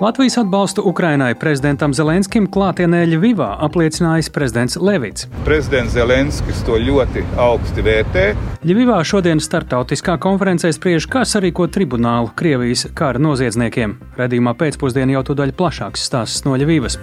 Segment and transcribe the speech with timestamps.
[0.00, 5.24] Latvijas atbalstu Ukrainai prezidentam Zelenskim klātienē Ļuvivā apliecinājis prezidents Levits.
[5.46, 8.26] Prezidents Zelenskis to ļoti augsti vērtē.
[8.68, 13.96] Ļuvivā šodien startautiskā konferencē spriež, kā sarīkot tribunālu Krievijas kara noziedzniekiem.
[14.20, 17.00] Redījumā pēcpusdienā jau tūdaļ plašāks stāsts no Ļuvivas.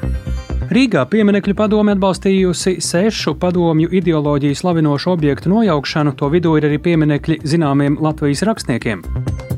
[0.71, 7.39] Rīgā pieminekļu padome atbalstījusi sešu padomju ideoloģiju slavinošu objektu nojaukšanu, to vidū ir arī pieminekļi
[7.43, 9.04] zināmiem Latvijas rakstniekiem.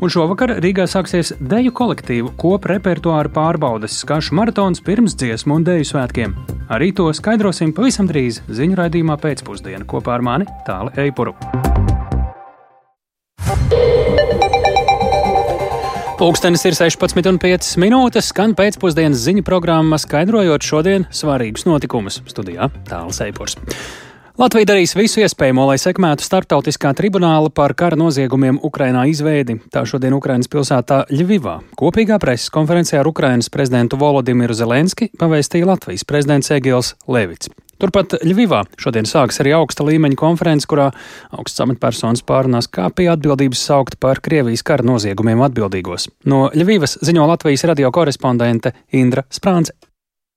[0.02, 5.85] Un šovakar Rīgā sāksies deju kolektīvu kopu repertuāra pārbaudas skašu maratons pirms dziesmu un deju
[5.91, 6.35] svētkiem.
[6.73, 11.38] Arī to skaidrosim pavisam drīz ziņu raidījumā pēcpusdienā kopā ar mani Tāli Eipuru.
[16.15, 22.21] Pūkstens ir 16,5 minūtes, skan pēcpusdienas ziņu programma, skaidrojot šodien svarīgus notikumus.
[22.31, 23.59] Studijā Tāls Eipurs.
[24.35, 29.61] Latvija darīs visu iespējamo, lai sekmētu starptautiskā tribunāla par kara noziegumiem Ukrainā izveidi.
[29.71, 36.03] Tā šodien Ukrainas pilsētā Ļuvivā kopīgā preses konferencē ar Ukrainas prezidentu Volodimiru Zelenski pavēstīja Latvijas
[36.03, 37.47] prezidents Egils Levits.
[37.80, 40.89] Turpat Ļuvivā šodien sāks arī augsta līmeņa konferences, kurā
[41.31, 46.11] augsts amatpersonas pārunās, kā pie atbildības saukt par Krievijas kara noziegumiem atbildīgos.
[46.28, 49.80] No Ļuvivas ziņo Latvijas radio korespondente Indra Sprānce.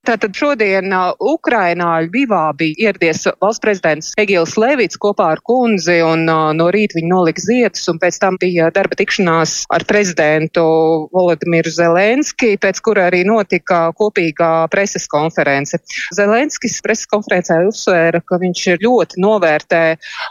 [0.06, 0.88] Tātad šodien
[1.20, 7.10] Ukrainā Ļuvivā bija ieradies valsts prezidents Egils Levits kopā ar kundzi, un no rīta viņi
[7.10, 10.64] nolika ziedus, un pēc tam bija darba tikšanās ar prezidentu
[11.12, 15.76] Volodimiru Zelenski, pēc kura arī notika kopīgā preses konference.
[16.16, 19.82] Zelenskis preses konferencē uzsvēra, ka viņš ļoti novērtē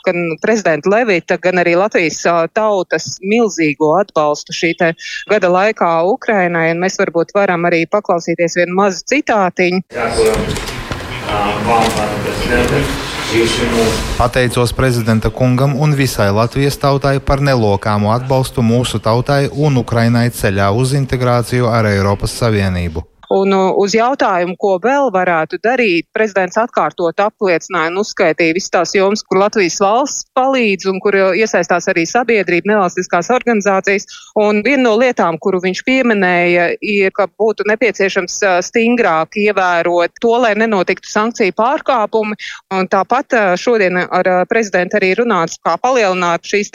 [0.07, 2.23] gan prezidenta Levita, gan arī Latvijas
[2.57, 4.73] tautas milzīgo atbalstu šī
[5.29, 9.81] gada laikā Ukrainai, un mēs varbūt varam arī paklausīties vienu mazu citāti ziņu.
[14.17, 20.71] Pateicos prezidenta kungam un visai Latvijas tautai par nelokāmu atbalstu mūsu tautai un Ukrainai ceļā
[20.71, 23.03] uz integrāciju ar Eiropas Savienību.
[23.33, 28.93] Un uh, uz jautājumu, ko vēl varētu darīt, prezidents atkārtot apliecināja un uzskaitīja visas tās
[28.95, 34.07] jomas, kur Latvijas valsts palīdz un kur uh, iesaistās arī sabiedrība, nevalstiskās organizācijas.
[34.39, 40.33] Un viena no lietām, kuru viņš pieminēja, ir, ka būtu nepieciešams uh, stingrāk ievērot to,
[40.45, 42.39] lai nenotiktu sankciju pārkāpumi.
[42.77, 46.71] Un tāpat šodien ar prezidentu arī runāts, kā palielināt šīs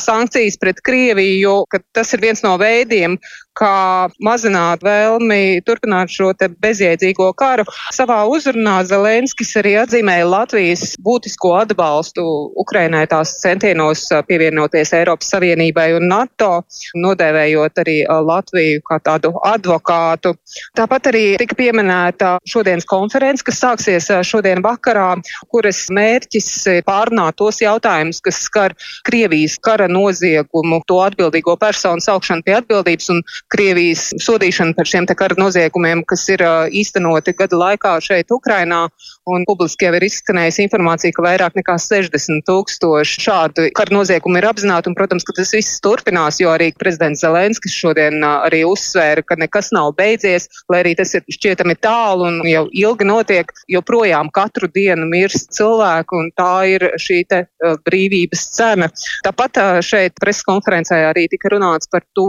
[0.00, 3.16] sankcijas pret Krieviju, ka tas ir viens no veidiem,
[3.58, 7.64] kā mazināt vēlmi turpināt šo bezjēdzīgo karu.
[7.94, 12.24] Savā uzrunā Zelenskis arī atzīmēja Latvijas būtisko atbalstu
[12.60, 16.50] Ukrainai tās centienos pievienoties Eiropas Savienībai un NATO,
[16.98, 20.34] nodēvējot arī Latviju kā tādu advokātu.
[20.76, 25.14] Tāpat arī tika pieminēta šodienas konference, kas sāksies šodien vakarā,
[25.52, 28.74] kuras mērķis ir pārnāt tos jautājumus, kas skar
[29.06, 33.22] Krievijas kara noziegumu, to atbildīgo personu saukšanu pie atbildības un
[33.52, 36.42] Krievijas sodīšanu par šiem kara noziegumiem, kas ir
[36.74, 38.86] īstenoti gada laikā šeit Ukrainā.
[39.30, 44.48] Un publiski jau ir izskanējusi informācija, ka vairāk nekā 60 tūkstoši šādu kara noziegumu ir
[44.48, 44.90] apzināti.
[44.90, 49.70] Un, protams, ka tas viss turpinās, jo arī prezidents Zelenskis šodien arī uzsvēra, ka nekas
[49.76, 55.08] nav beidzies, lai arī tas ir šķietami tālu un jau ilgi notiek, joprojām katru dienu
[55.08, 57.44] mirst cilvēku, un tā ir šī te
[57.86, 58.90] brīvības cena.
[59.24, 62.28] Tāpat šeit preskonferencē arī tika runāts par to,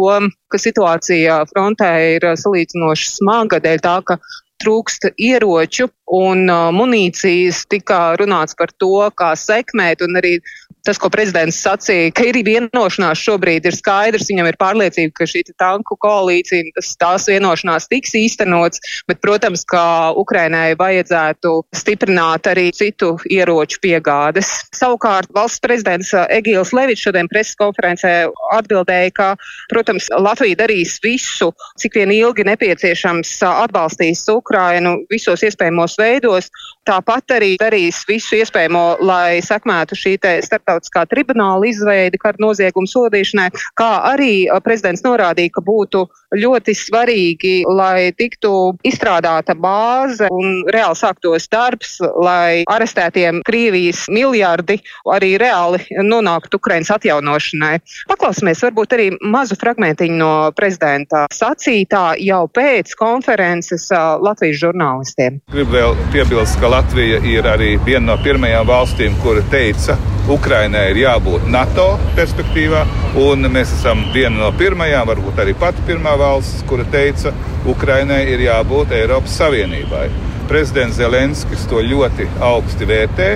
[0.52, 4.20] ka situācija frontē ir salīdzinoši smaga dēļ tā, ka
[4.64, 10.38] trūkst ieroču un uh, munīcijas, tika runāts par to, kā sekmēt, un arī
[10.86, 15.44] tas, ko prezidents sacīja, ka ir vienošanās šobrīd, ir skaidrs, viņam ir pārliecība, ka šī
[15.58, 23.16] tanku koalīcija, tas tās vienošanās tiks īstenots, bet, protams, ka Ukrainai vajadzētu stiprināt arī citu
[23.32, 24.52] ieroču piegādes.
[24.76, 28.14] Savukārt valsts prezidents Egīls Levits šodien preses konferencē
[28.56, 29.30] atbildēja, ka,
[29.74, 36.52] protams, Latvija darīs visu, cik vien ilgi nepieciešams atbalstīs Ukrainu visos iespējamos veidos.
[36.86, 40.75] Tāpat arī darīs visu iespējamo, lai sekmētu šī starptautiskā
[41.10, 46.06] tribunāla izveidi kara noziegumu sodīšanai, kā arī prezidents norādīja, ka būtu
[46.36, 54.80] ļoti svarīgi, lai tiktu izstrādāta bāze un reāli sāktos darbs, lai arestētiem Krievijas miljardi
[55.12, 57.78] arī reāli nonāktu Ukrainas atjaunošanai.
[58.10, 65.40] Paklausīsimies varbūt arī mazu fragmentiņu no prezidenta sacītā jau pēc konferences Latvijas žurnālistiem.
[65.54, 70.98] Gribu vēl piebilst, ka Latvija ir arī viena no pirmajām valstīm, kura teica, Ukrainai ir
[71.04, 72.80] jābūt NATO perspektīvā,
[73.22, 77.30] un mēs esam viena no pirmajām, varbūt arī pati pirmā valsts, kura teica,
[77.70, 80.08] Ukrainai ir jābūt Eiropas Savienībai.
[80.50, 83.30] Prezidents Zelenskis to ļoti augsti vērtē,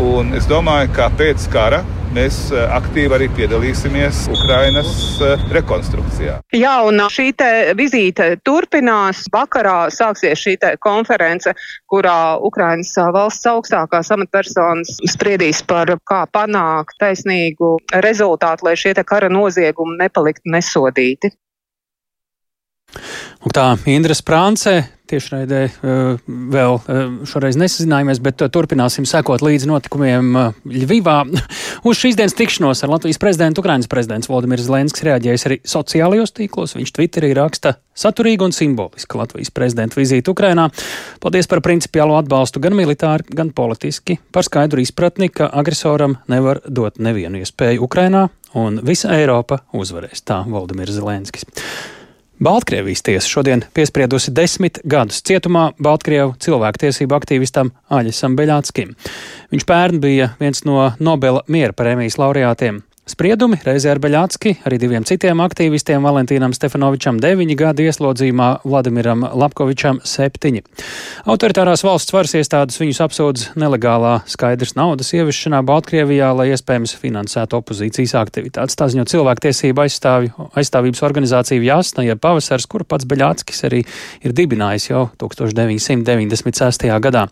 [0.00, 1.82] un es domāju, ka pēc kara
[2.14, 4.90] mēs aktīvi arī piedalīsimies Ukrainas
[5.52, 6.38] rekonstrukcijā.
[6.54, 7.26] Jā, un šī
[7.76, 9.24] vizīte turpinās.
[9.34, 11.52] Vakarā sāksies šī konference,
[11.90, 19.98] kurā Ukrainas valsts augstākās amatpersonas spriedīs par kā panākt taisnīgu rezultātu, lai šie kara noziegumi
[20.00, 21.34] nepaliktu nesodīti.
[23.44, 24.80] Un tā Indra Sprānce
[25.10, 30.30] tiešraidē eh, vēl eh, šoreiz nesazinājāmies, bet eh, turpināsim sekot līdzi notikumiem
[30.64, 31.16] Ļvivā.
[31.88, 36.76] Uz šīs dienas tikšanos ar Latvijas prezidentu Ukrainas prezidents Vladimirs Zelenskis reaģējis arī sociālajos tīklos.
[36.78, 40.70] Viņš Twitterī raksta saturīgi un simboliski Latvijas prezidenta vizīti Ukrainā.
[41.22, 46.98] Paldies par principiālo atbalstu gan militāri, gan politiski, par skaidru izpratni, ka agresoram nevar dot
[47.02, 50.24] nevienu iespēju Ukrainā un visa Eiropa uzvarēs.
[50.24, 51.46] Tā Valdemirs Zelenskis.
[52.44, 58.90] Baltkrievijas tiesa šodien piespriedusi desmit gadus cietumā Baltkrievu cilvēktiesību aktīvistam Aļisam Beļātskim.
[59.54, 62.82] Viņš pērn bija viens no Nobela miera prēmijas laureātiem.
[63.04, 69.98] Spriedumi reizē ar Beļācki, arī diviem citiem aktīvistiem, Valentīnam Stefanovičam 9 gadi ieslodzījumā, Vladimiram Lapkovičam
[70.08, 70.62] 7.
[71.28, 78.16] Autoritārās valsts varas iestādes viņus apsūdz nelegālā skaidrs naudas ieviešanā Baltkrievijā, lai iespējams finansētu opozīcijas
[78.22, 78.78] aktivitātes.
[78.80, 83.82] Tā ziņo cilvēktiesība aizstāvju, aizstāvības organizācija Jāsna, jeb pavasars, kur pats Beļāckis arī
[84.24, 86.88] ir dibinājis jau 1996.
[87.04, 87.26] gadā.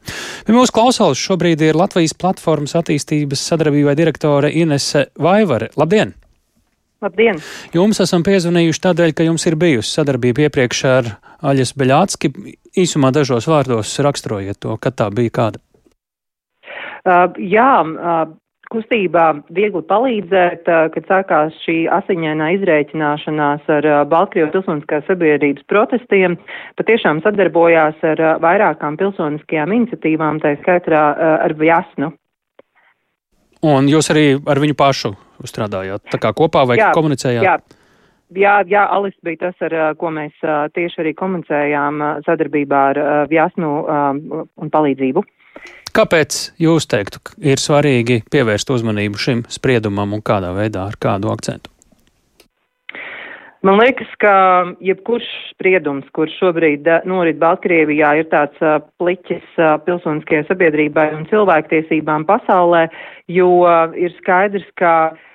[0.45, 5.62] Pie mūsu klausulas šobrīd ir Latvijas platformas attīstības sadarbībai direktore Inese Vaivar.
[5.63, 5.71] Bāre.
[5.77, 6.15] Labdien!
[7.03, 7.39] Labdien!
[7.75, 12.31] Jums esam piezvanījuši tādēļ, ka jums ir bijusi sadarbība iepriekš ar Aļas Beļācki.
[12.79, 15.59] Īsumā dažos vārdos raksturojiet to, kad tā bija kāda.
[17.03, 18.31] Uh, jā, uh,
[18.71, 26.39] kustībā viegli palīdzēt, uh, kad sākās šī asiņainā izrēķināšanās ar uh, Baltkrievu pilsoniskās sabiedrības protestiem,
[26.79, 31.03] patiešām sadarbojās ar uh, vairākām pilsoniskajām iniciatīvām, tā skaitā
[31.43, 32.15] ar Vjasnu.
[33.67, 35.13] Un jūs arī ar viņu pašu
[35.51, 37.47] strādājāt tā kā kopā vai jā, komunicējāt?
[37.47, 37.61] Jā.
[38.33, 40.33] Jā, jā, Alis bija tas, ar ko mēs
[40.77, 43.01] tieši arī komunicējām sadarbībā ar
[43.31, 45.25] Vjasnu un palīdzību.
[45.93, 51.69] Kāpēc jūs teiktu, ir svarīgi pievērst uzmanību šim spriedumam un kādā veidā, ar kādu akcentu?
[53.63, 54.33] Man liekas, ka
[54.83, 58.57] jebkurš spriedums, kurš šobrīd norit Baltkrievijā, ir tāds
[58.99, 62.89] pliķis pilsoniskajai sabiedrībai un cilvēktiesībām pasaulē,
[63.31, 63.53] jo
[63.95, 65.29] ir skaidrs, ka uh,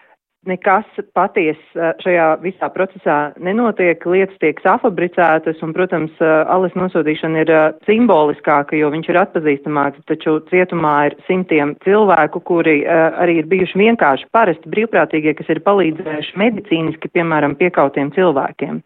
[0.48, 7.44] nekas paties eh, šajā visā procesā nenotiek, lietas tiek safabricētas, un, protams, eh, Alis nosūtīšana
[7.44, 13.50] ir eh, simboliskāka, jo viņš ir atpazīstamāks, taču cietumā ir simtiem cilvēku, kuri arī ir
[13.50, 18.80] bijuši vienkārši parasti brīvprātīgie, kas ir palīdzējuši medicīniski, piemēram, piekautiem cilvēkiem.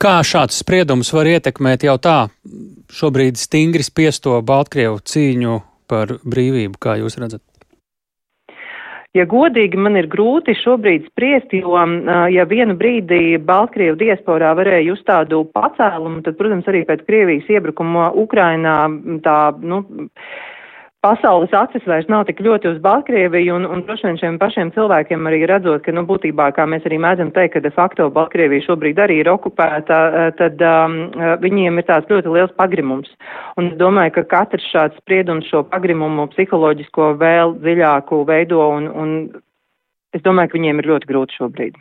[0.00, 2.18] Kā šāds spriedums var ietekmēt jau tā
[2.96, 7.42] šobrīd stingri spiesto Baltkrievu cīņu par brīvību, kā jūs redzat?
[9.18, 11.74] Ja godīgi, man ir grūti šobrīd spriest, jo,
[12.30, 18.12] ja vienu brīdī Baltkrievu diasporā varēja just tādu pacēlumu, tad, protams, arī pēc Krievijas iebrukuma
[18.14, 18.76] Ukrainā
[19.24, 19.82] tā, nu,
[21.04, 25.28] pasaules acis vairs nav tik ļoti uz Baltkrieviju, un, un droši vien šiem pašiem cilvēkiem
[25.28, 29.00] arī redzot, ka, nu, būtībā, kā mēs arī mēdzam teikt, ka de facto Baltkrievija šobrīd
[29.00, 33.12] arī ir okupēta, eh, tad um, eh, viņiem ir tāds ļoti liels pagrimums.
[33.56, 39.14] Un es domāju, ka katrs šāds spriedums šo pagrimumu psiholoģisko vēl dziļāku veido, un, un
[40.16, 41.80] es domāju, ka viņiem ir ļoti grūti šobrīd.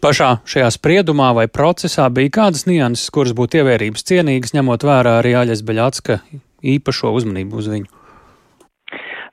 [0.00, 5.36] Pašā šajā spriedumā vai procesā bija kādas nianses, kuras būtu ievērības cienīgas, ņemot vērā arī
[5.40, 6.20] Aļas Beļatska
[6.64, 7.97] īpašo uzmanību uz viņu?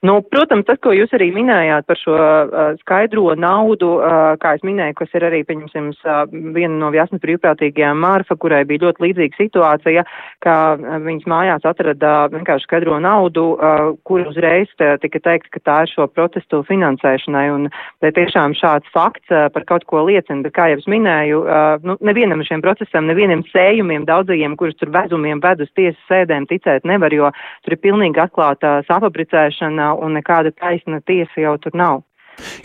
[0.05, 4.63] Nu, protams, tas, ko jūs arī minējāt par šo uh, skaidro naudu, uh, kā es
[4.67, 9.39] minēju, kas ir arī, pieņemsim, uh, viena no Jāsmas brīvprātīgajām Mārfa, kurai bija ļoti līdzīga
[9.39, 10.03] situācija,
[10.45, 15.63] ka uh, viņas mājās atrada vienkārši skaidro naudu, uh, kur uzreiz tā, tika teikt, ka
[15.63, 17.71] tā ir šo protestu finansēšanai, un
[18.03, 21.87] tā tiešām šāds fakts uh, par kaut ko liecina, bet, kā jau es minēju, uh,
[21.87, 26.85] nu, nevienam šiem procesam, nevienam sējumiem, daudzajiem, kurus tur vezumiem ved uz tiesas sēdēm ticēt
[26.85, 27.33] nevar, jo
[27.65, 32.03] tur ir pilnīgi atklāta safabricēšana un nekāda taisna tiesa jau tur nav.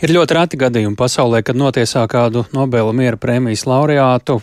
[0.03, 4.41] Ir ļoti reti gadījumi pasaulē, kad notiesā kādu Nobela miera prēmijas laureātu,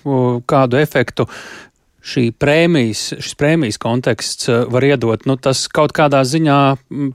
[0.49, 1.29] kādu efektu
[2.09, 6.61] šī prēmijas, šis prēmijas konteksts uh, var iedot, nu, tas kaut kādā ziņā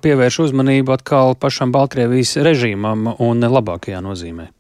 [0.04, 4.52] pievērš uzmanību atkal pašam Baltkrievijas režīmam un labākajā nozīmē.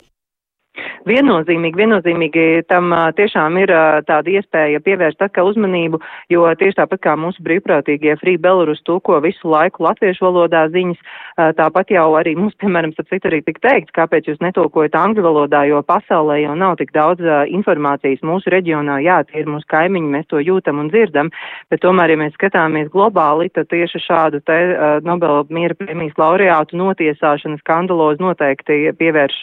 [1.07, 3.73] Viennozīmīgi, viennozīmīgi tam tiešām ir
[4.07, 5.99] tāda iespēja pievērst atkal uzmanību,
[6.33, 10.99] jo tieši tāpat kā mūsu brīvprātīgie Free Belarus tulko visu laiku latviešu valodā ziņas,
[11.37, 15.63] tāpat jau arī mums, piemēram, starp citu arī tik teikt, kāpēc jūs netulkojat angļu valodā,
[15.69, 20.29] jo pasaulē jau nav tik daudz informācijas mūsu reģionā, jā, tie ir mūsu kaimiņi, mēs
[20.31, 21.31] to jūtam un dzirdam,
[21.73, 26.77] bet tomēr, ja mēs skatāmies globāli, tad tieši šādu te uh, Nobela miera prēmijas laureātu
[26.79, 29.39] notiesāšana skandalozi noteikti pievērš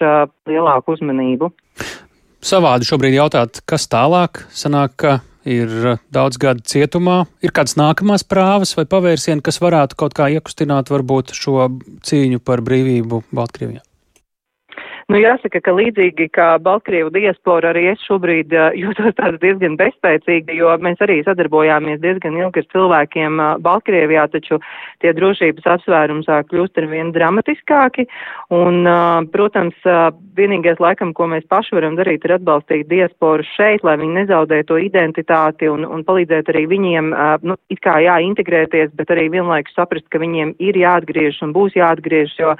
[0.50, 1.50] lielāku uzmanību.
[2.40, 5.18] Savādi šobrīd jautāt, kas tālāk sanāk, ka
[5.50, 10.92] ir daudz gadu cietumā, ir kādas nākamās prāvas vai pavērsieni, kas varētu kaut kā iekustināt
[10.92, 11.69] varbūt šo
[12.07, 13.85] cīņu par brīvību Baltkrievijā?
[15.11, 20.71] Nu, jāsaka, ka līdzīgi kā Baltkrievu diaspora, arī es šobrīd jūtos tāda diezgan bezspēcīga, jo
[20.79, 24.61] mēs arī sadarbojāmies diezgan ilgi ar cilvēkiem Baltkrievijā, taču
[25.02, 28.07] tie drošības apsvērums uh, kļūst ar vien dramatiskāki.
[28.55, 28.87] Un,
[29.35, 29.90] protams,
[30.38, 34.79] vienīgais laikam, ko mēs paši varam darīt, ir atbalstīt diasporu šeit, lai viņi nezaudē to
[34.79, 37.11] identitāti un, un palīdzēt arī viņiem,
[37.50, 42.38] nu, it kā jāintegrēties, bet arī vienlaikus saprast, ka viņiem ir jāatgriežas un būs jāatgriežas,
[42.38, 42.55] jo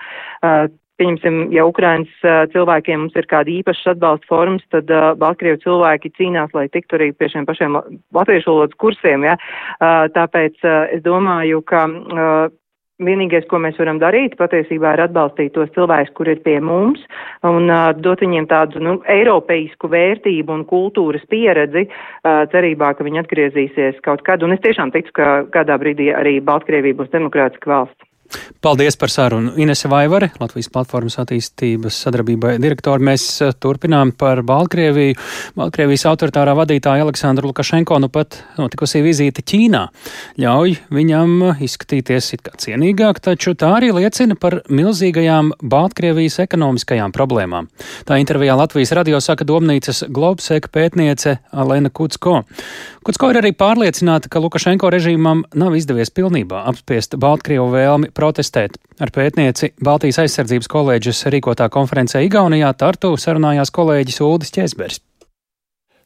[1.01, 6.13] pieņemsim, ja Ukrainas uh, cilvēkiem mums ir kāda īpaša atbalsta formas, tad uh, Baltkrievu cilvēki
[6.21, 7.81] cīnās, lai tiktu arī pie šiem pašiem
[8.17, 9.37] latviešu valodas kursiem, ja.
[9.81, 12.51] Uh, tāpēc uh, es domāju, ka uh,
[13.05, 17.03] vienīgais, ko mēs varam darīt, patiesībā ir atbalstīt tos cilvēkus, kur ir pie mums,
[17.47, 23.25] un uh, dot viņiem tādu, nu, eiropeisku vērtību un kultūras pieredzi, uh, cerībā, ka viņi
[23.25, 24.45] atgriezīsies kaut kad.
[24.45, 28.10] Un es tiešām ticu, ka kādā brīdī arī Baltkrievija būs demokrātiska valsts.
[28.61, 29.55] Paldies par sarunu.
[29.57, 33.05] Inese Vaivare, Latvijas platformas attīstības sadarbībai direktori.
[33.11, 35.17] Mēs eh, turpinām par Baltkrieviju.
[35.57, 39.87] Baltkrievijas autoritārā vadītāja Aleksandra Lukašenko nu pat notikusi vizīte Ķīnā.
[40.41, 47.71] Ļauj viņam izskatīties it kā cienīgāk, taču tā arī liecina par milzīgajām Baltkrievijas ekonomiskajām problēmām.
[48.09, 52.43] Tā intervijā Latvijas radio saka domnīcas Globseka pētniece Alena Kutsko.
[53.07, 58.77] Kutsko ir arī pārliecināta, ka Lukašenko režīmam nav izdevies pilnībā apspiest Baltkrievu vēlmi protestēt.
[59.01, 65.01] Ar pētnieci Baltijas aizsardzības koledžas rīkotā konferencē Igaunijā Tartu sarunājās kolēģis Uldis Česbergs.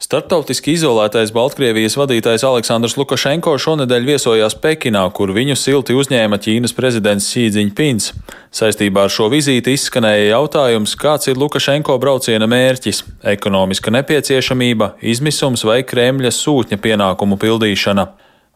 [0.04, 7.30] Startautiski izolētais Baltkrievijas vadītājs Aleksandrs Lukašenko šonadēļ viesojās Pekinā, kur viņu silti uzņēma Ķīnas prezidents
[7.30, 8.10] Xi Jinpings.
[8.52, 13.00] Saistībā ar šo vizīti izskanēja jautājums, kāds ir Lukašenko brauciena mērķis-
[13.36, 18.08] ekonomiska nepieciešamība, izmisums vai Kremļa sūtņa pienākumu pildīšana.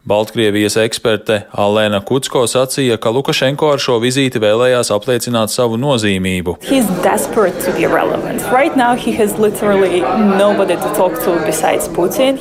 [0.07, 6.55] Baltkrievijas eksperte Alēna Kutsko sacīja, ka Lukašenko ar šo vizīti vēlējās apliecināt savu nozīmību.
[8.49, 8.77] Right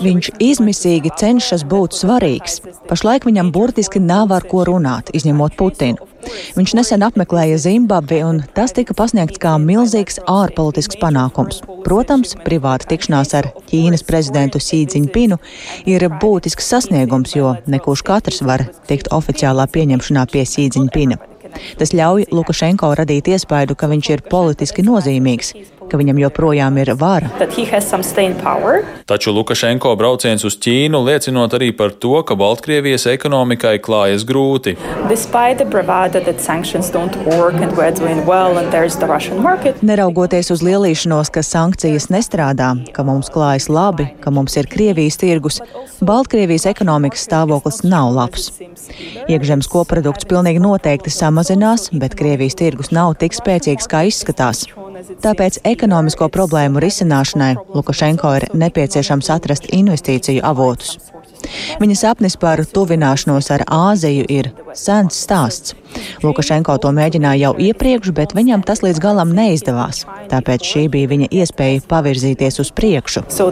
[0.07, 2.61] Viņš izmisīgi cenšas būt svarīgs.
[2.87, 6.09] Pašlaik viņam burtiski nav ar ko runāt, izņemot Putinu.
[6.59, 11.63] Viņš nesen apmeklēja Zimbabvi, un tas tika pasniegts kā milzīgs ārpolitisks panākums.
[11.87, 15.39] Protams, privāta tikšanās ar Ķīnas prezidentu Jinpingu
[15.87, 21.19] ir būtisks sasniegums, jo ne kurš katrs var tikt oficiālā pieņemšanā pie Jinpinga.
[21.79, 25.55] Tas ļauj Lukašenko radīt iespaidu, ka viņš ir politiski nozīmīgs,
[25.91, 27.31] ka viņam joprojām ir vara.
[29.09, 34.77] Taču Lukašenko brauciens uz Ķīnu liecinot arī par to, ka Baltkrievijas ekonomikai klājas grūti.
[39.89, 45.61] Neraugoties uz lielīšanos, ka sankcijas nestrādā, ka mums klājas labi, ka mums ir Krievijas tirgus,
[46.05, 48.51] Baltkrievijas ekonomikas stāvoklis nav labs.
[49.29, 54.67] Iekšzemes koprodukts pilnīgi noteikti samazinās, bet Krievijas tirgus nav tik spēcīgs, kā izskatās.
[55.23, 60.99] Tāpēc ekonomisko problēmu risināšanai Lukašenko ir nepieciešams atrast investīciju avotus.
[61.83, 65.75] Viņa sapnis par tuvināšanos ar Āziju ir sens stāsts.
[66.23, 70.05] Lukašenko to mēģināja jau iepriekš, bet viņam tas līdz galam neizdevās.
[70.29, 73.25] Tāpēc šī bija viņa iespēja pavirzīties uz priekšu.
[73.33, 73.49] So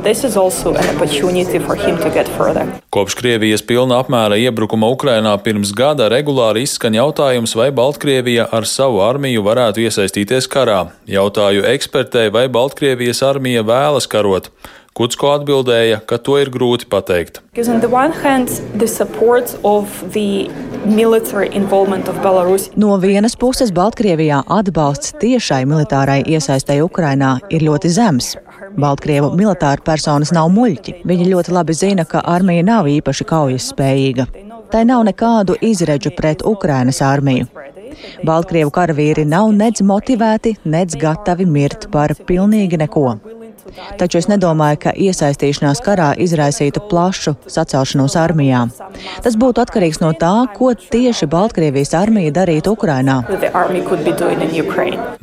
[2.96, 9.02] Kopš Krievijas pilna apmēra iebrukuma Ukrainā pirms gada regulāri izskan jautājums, vai Baltkrievija ar savu
[9.04, 10.86] armiju varētu iesaistīties karā.
[11.10, 14.52] Jautāju ekspertei, vai Baltkrievijas armija vēlas karot.
[14.96, 17.42] Kutsko atbildēja, ka to ir grūti pateikt.
[22.80, 28.30] No vienas puses, Baltkrievijā atbalsts tiešai militārai iesaistei Ukrainā ir ļoti zems.
[28.80, 31.02] Baltkrievu militāri personas nav muļķi.
[31.04, 34.30] Viņi ļoti labi zina, ka armija nav īpaši kaujas spējīga.
[34.72, 37.52] Tai nav nekādu izredzu pret Ukrainas armiju.
[38.24, 43.35] Baltkrievu karavīri nav nedz motivēti, nedz gatavi mirt par pilnīgi neko.
[43.98, 48.66] Taču es nedomāju, ka iesaistīšanās karā izraisītu plašu sacelšanos armijā.
[49.24, 53.18] Tas būtu atkarīgs no tā, ko tieši Baltkrievijas armija darītu Ukrainā.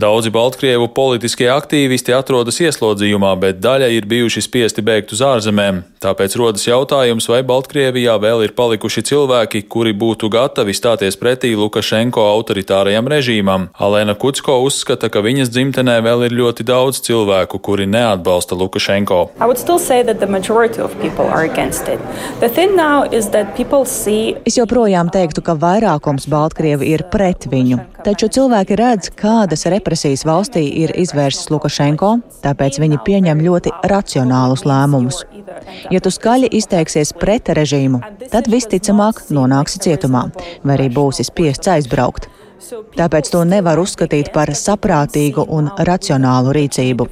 [0.03, 5.83] Daudzi Baltkrievu politiskie aktīvisti atrodas ieslodzījumā, bet daļa ir bijuši spiesti bēgt uz ārzemēm.
[6.03, 12.25] Tāpēc rodas jautājums, vai Baltkrievijā vēl ir palikuši cilvēki, kuri būtu gatavi stāties pretī Lukašenko
[12.33, 13.69] autoritārajam režīmam.
[13.79, 19.19] Alēna Kutsko uzskata, ka viņas dzimtenē vēl ir ļoti daudz cilvēku, kuri neatbalsta Lukašenko.
[23.85, 24.33] See...
[24.45, 30.65] Es joprojām teiktu, ka vairākums Baltkrievi ir pret viņu, taču cilvēki redz, kādas represijas valstī
[30.83, 35.23] ir izvērsis Lukašenko, tāpēc viņi pieņem ļoti racionālus lēmumus.
[35.93, 40.29] Ja tu skaļi izteiksies pret režīmu, tad visticamāk nonāksi cietumā,
[40.63, 42.29] vai arī būsi spiests aizbraukt.
[42.95, 47.09] Tāpēc to nevar uzskatīt par saprātīgu un racionālu rīcību.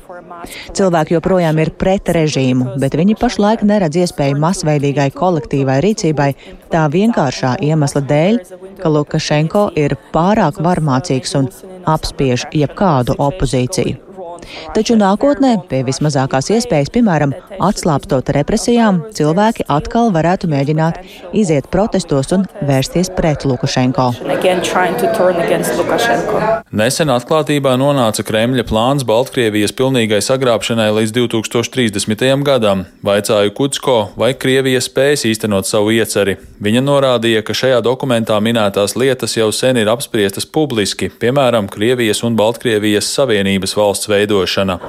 [0.77, 6.29] Cilvēki joprojām ir pret režīmu, bet viņi pašlaik neredz iespēju masveidīgai kolektīvai rīcībai
[6.73, 8.39] tā vienkāršā iemesla dēļ,
[8.81, 11.51] ka Lukašenko ir pārāk varmācīgs un
[11.89, 14.10] apspiež jebkādu opozīciju.
[14.75, 21.01] Taču nākotnē, pie vismazākās iespējas, piemēram, atslābstot represijām, cilvēki atkal varētu mēģināt
[21.37, 24.07] iziet protestos un vērsties pret Lukašenko.
[26.71, 32.25] Nesen atklātībā nonāca Kremļa plāns Baltkrievijas pilnīgai sagrābšanai līdz 2030.
[32.47, 32.85] gadam.
[33.05, 36.37] Vaicāju Kutsko, vai Krievija spēs īstenot savu ieceri.
[36.61, 42.37] Viņa norādīja, ka šajā dokumentā minētās lietas jau sen ir apspriestas publiski, piemēram, Krievijas un
[42.39, 44.79] Baltkrievijas Savienības valsts veidā veidošana.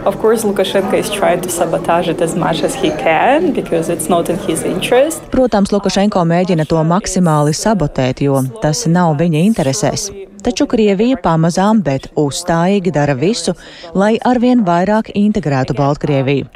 [5.30, 10.10] Protams, Lukašenko mēģina to maksimāli sabotēt, jo tas nav viņa interesēs.
[10.42, 13.54] Taču Krievija pamazām, bet uzstājīgi dara visu,
[13.94, 16.48] lai arvien vairāk integrētu Baltkrieviju.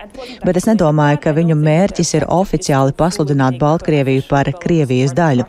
[0.43, 5.47] Bet es nedomāju, ka viņu mērķis ir oficiāli pasludināt Baltkrieviju par Krievijas daļu.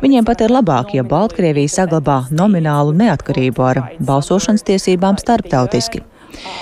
[0.00, 6.00] Viņiem pat ir labāk, ja Baltkrievija saglabā nominālu neatkarību ar balsošanas tiesībām starptautiski.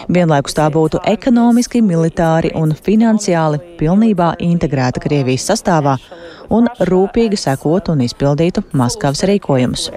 [0.08, 5.96] Vienlaikus tā būtu ekonomiski, militāri un finansiāli pilnībā integrēta Krievijas sastāvā
[6.52, 9.88] un rūpīgi sekot un izpildītu Maskavas rīkojumus.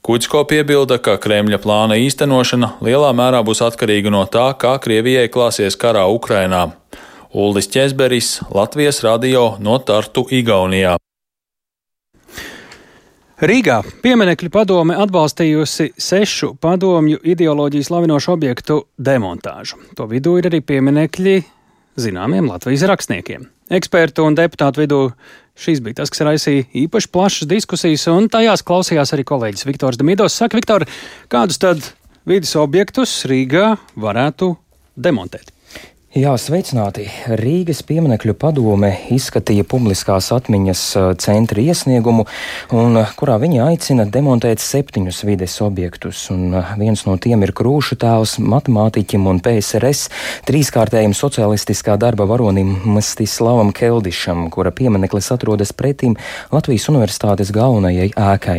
[0.00, 5.78] Kučko piebilda, ka Kremļa plāna īstenošana lielā mērā būs atkarīga no tā, kā Krievijai klāsies
[5.80, 6.70] karā Ukrainā.
[7.30, 10.96] Uldis Česberis, Latvijas radio no Tartu, Igaunijā.
[13.40, 19.78] Rīgā pieminekļu padome atbalstījusi sešu padomju ideoloģijas lavinošu objektu demontāžu.
[19.96, 21.38] To vidū ir arī pieminekļi
[22.04, 23.46] zināmiem Latvijas rakstniekiem.
[23.72, 24.98] Ekspertu un deputātu vidū
[25.56, 30.36] šīs bija tas, kas raisīja īpaši plašas diskusijas, un tajās klausījās arī kolēģis Viktors Damidos.
[30.36, 30.84] Saka, Viktor,
[31.32, 31.80] kādus tad
[32.28, 34.52] vidas objektus Rīgā varētu
[35.00, 35.48] demontēt?
[36.10, 37.04] Jā, sveicināti!
[37.38, 40.80] Rīgas pieminekļu padome izskatīja publiskās atmiņas
[41.22, 42.24] centra iesniegumu,
[42.74, 46.24] un, kurā viņi aicina demontēt septiņus vides objektus.
[46.34, 50.08] Un viens no tiem ir krūšu tēls matemātiķim un PSRS
[50.50, 56.18] trīskārtējiem socialistiskā darba varonim Mstislavam Keldišam, kura piemineklis atrodas pretīm
[56.50, 58.56] Latvijas universitātes galvenajai ēkai.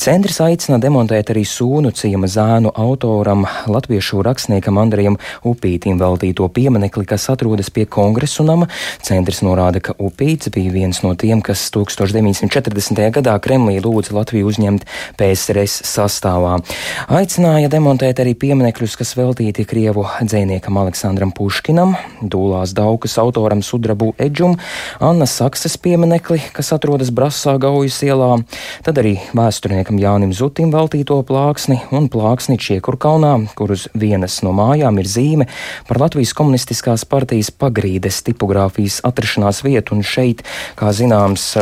[0.00, 7.06] Centrs aicina demontēt arī sūnu ciema zēnu autoram, latviešu rakstniekam Andrejam Upītim veltīto pieminekli pieminekli,
[7.06, 8.68] kas atrodas pie kongresu nama.
[9.02, 13.10] Centrs norāda, ka Upīts bija viens no tiem, kas 1940.
[13.10, 14.84] gadā Kremlī lūdza Latviju uzņemt
[15.18, 16.60] PSRS sastāvā.
[17.08, 24.56] Aicināja demontēt arī pieminekļus, kas veltīti Krievu dzēniekam Aleksandram Puškinam, Dūlās Daukas autoram Sudrabu Edžum,
[25.00, 28.38] Anna Saksas pieminekli, kas atrodas Brasā Gaujas ielā,
[28.84, 35.00] tad arī vēsturniekam Jānim Zutim veltīto plāksni un plāksni Čiekurkalnā, kur uz vienas no mājām
[35.02, 35.48] ir zīme
[35.88, 40.42] par Latvijas komunistiskā Komunistiskās partijas pagrīdes tipogrāfijas atrašanās vietu, un šeit,
[40.76, 41.54] kā zināms,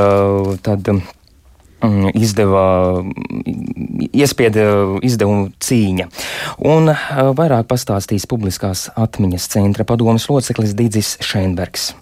[0.67, 3.05] tad mm, izdeva,
[4.11, 4.65] iespieda
[5.07, 6.09] izdevumu cīņa.
[6.59, 6.91] Un
[7.39, 11.93] vairāk pastāstīs publiskās atmiņas centra padomas loceklis Digis Šeinbergs.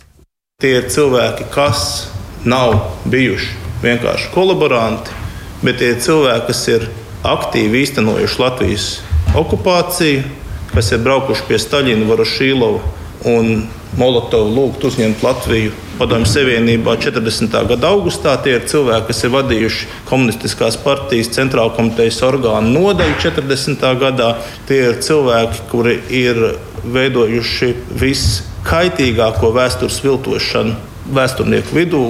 [0.64, 2.08] Tie ir cilvēki, kas
[2.48, 3.52] nav bijuši
[3.84, 5.12] vienkārši kolaboranti,
[5.60, 6.88] bet tie ir cilvēki, kas ir
[7.28, 8.88] aktīvi īstenojuši Latvijas
[9.36, 10.24] okupāciju,
[10.72, 12.96] kas ir braukuši pie Staļina, Vorošīlova
[13.28, 17.56] un Molotovu lūgt uzņemt Latviju Padomju Savienībā 40.
[17.68, 18.36] gada augustā.
[18.40, 23.84] Tie ir cilvēki, kas ir vadījuši komunistiskās partijas centrāla komitejas orgānu nodaļu 40.
[24.00, 24.30] gadā.
[24.70, 26.40] Tie ir cilvēki, kuri ir
[26.86, 30.78] veidojuši viskaitīgāko vēstures viltošanu
[31.10, 32.04] vēsturnieku vidū,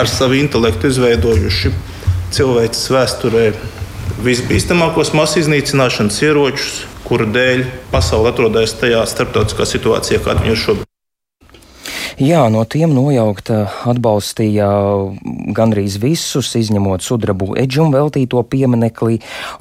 [0.00, 1.74] ar savu intelektu izveidojuši
[2.34, 3.50] cilvēces vēsturē
[4.24, 10.88] visbīstamākos masu iznīcināšanas ieročus, kuru dēļ pasaule atrodas tajā starptautiskā situācijā, kāda viņa ir šobrīd.
[12.18, 14.66] Jā, no tiem nojaukta atbalstīja
[15.54, 19.20] gandrīz visus, izņemot sudrabu Edžumu veltīto pieminekli.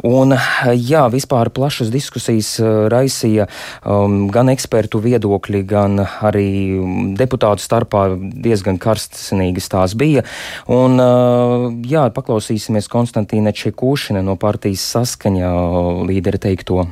[0.09, 0.33] Un,
[0.73, 3.45] jā, vispār plašas diskusijas uh, raisīja
[3.85, 6.49] um, gan ekspertu viedokļi, gan arī
[7.21, 10.25] deputātu starpā diezgan karstsinīgas tās bija.
[10.65, 15.53] Un, uh, jā, paklausīsimies Konstantīna Čekūšina no partijas saskaņa
[16.09, 16.87] līderi teikto.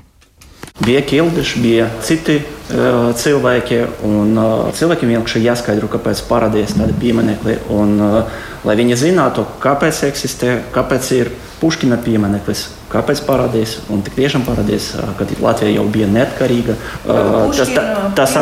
[0.80, 7.56] Bija Kilbišs, bija citi uh, cilvēki, un uh, cilvēkiem vienkārši jāskaidro, kāpēc parādījās tādi pieminekļi,
[7.72, 14.18] un uh, lai viņi zinātu, kāpēc eksistē, kāpēc ir Puškina piemineklis, kāpēc parādījās, un tik
[14.18, 16.76] tiešām parādījās, kad Latvija jau bija neatkarīga.
[17.08, 17.72] Tas,
[18.20, 18.36] tas,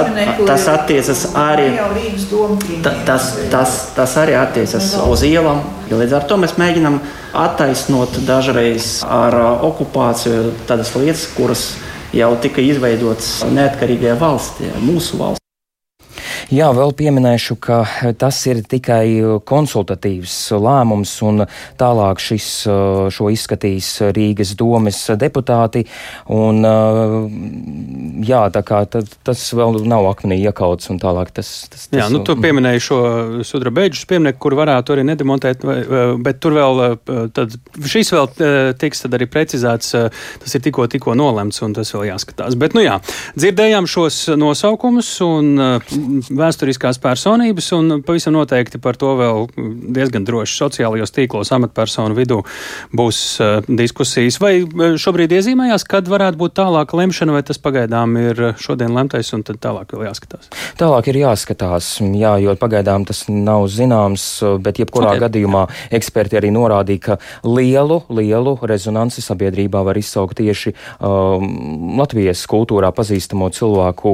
[0.50, 1.69] tas attiecas arī,
[3.06, 5.62] tas, tas, tas arī attiecas uz ielām.
[5.93, 6.98] Līdz ar to mēs mēģinām
[7.46, 9.38] attaisnot dažreiz ar
[9.69, 11.67] okupāciju tādas lietas, kuras
[12.13, 15.42] jau tika izveidots neatkarīgajā valstī, mūsu valstī.
[16.51, 17.77] Jā, vēl pieminēšu, ka
[18.19, 21.45] tas ir tikai konsultatīvs lēmums, un
[21.79, 22.47] tālāk šis,
[23.13, 25.86] šo izskatīs Rīgas domes deputāti.
[26.34, 26.60] Un,
[28.27, 31.51] jā, tā kā tas vēl nav akmenī iekauts, un tālāk tas.
[31.71, 32.99] tas, tas jā, nu tu pieminēji šo
[33.47, 35.63] sudrabeidžus pieminieku, kur varētu arī nedemontēt,
[36.23, 36.84] bet tur vēl,
[37.36, 39.95] tad šis vēl tiks arī precizēts,
[40.43, 42.58] tas ir tikko, tikko nolemts, un tas vēl jāskatās.
[42.60, 42.99] Bet, nu jā,
[43.39, 45.53] dzirdējām šos nosaukumus, un
[46.43, 49.47] vēsturiskās personības, un pavisam noteikti par to vēl
[49.95, 52.41] diezgan droši sociālajos tīklos amatpersonu vidū
[52.95, 54.39] būs uh, diskusijas.
[54.43, 59.32] Vai eh, šobrīd iezīmējās, kad varētu būt tālāka lemšana, vai tas pagaidām ir šodien lemtais,
[59.36, 60.49] un tad tālāk vēl jāskatās?
[60.79, 64.25] Tālāk ir jāskatās, jā, jo pagaidām tas nav zināms,
[64.63, 65.23] bet jebkurā okay.
[65.27, 72.91] gadījumā eksperti arī norādīja, ka lielu, lielu rezonanci sabiedrībā var izsaukt tieši um, Latvijas kultūrā
[72.95, 74.13] pazīstamo cilvēku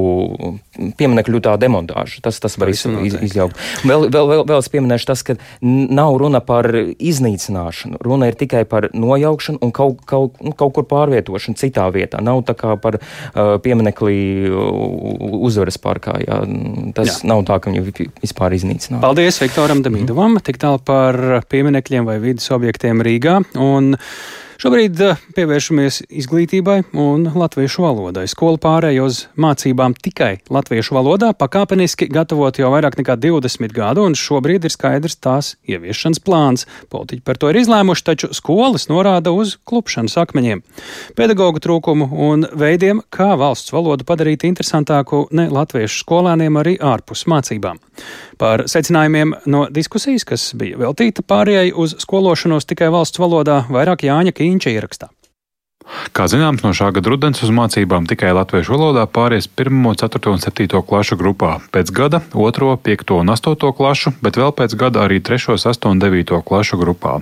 [0.98, 2.22] pieminekļu tā demontāža vienkārši.
[2.22, 3.56] Tas, tas var iz, iz, izjaukt.
[3.84, 6.66] Vēl, vēl, vēl, vēl es pieminēšu tas, ka nav runa par
[6.98, 8.00] iznīcināšanu.
[8.02, 12.20] Runa ir tikai par nojaukšanu un kaut, kaut, nu, kaut kur pārvietošanu citā vietā.
[12.20, 16.18] Nav tā kā par uh, pieminekli uzvaras parkā.
[16.26, 16.42] Jā.
[16.94, 17.28] Tas jā.
[17.30, 19.02] nav tā, ka viņu vispār iznīcinātu.
[19.04, 20.36] Paldies Viktoram Damidovam.
[20.36, 20.44] Mm.
[20.46, 23.40] Tik tālu par pieminekļiem vai vidas objektiem Rīgā.
[23.60, 23.94] Un
[24.60, 28.26] Šobrīd eh, pievēršamies izglītībai un latviešu valodai.
[28.28, 34.16] Skola pārēja uz mācībām tikai latviešu valodā, pakāpeniski gatavot jau vairāk nekā 20 gadu, un
[34.20, 36.66] šobrīd ir skaidrs tās ieviešanas plāns.
[36.92, 40.60] Politiķi par to ir izlēmuši, taču skolas norāda uz klupšanas akmeņiem,
[41.16, 47.80] pedagoģu trūkumu un veidiem, kā valsts valodu padarīt interesantāku ne latviešu skolēniem arī ārpus mācībām.
[48.40, 54.36] Par secinājumiem no diskusijas, kas bija veltīta pārējai uz skološanos tikai valsts valodā, vairāk Jāņa
[54.50, 55.06] Kīņša ierakstā.
[56.10, 60.40] Kā zināms, no šā gada rudens uz mācībām tikai latviešu valodā pāries 1, 4 un
[60.42, 65.20] 7 klašu grupā, pēc gada 2, 5 un 8 klašu, bet vēl pēc gada arī
[65.22, 67.20] 3, 8 un 9 klašu grupā.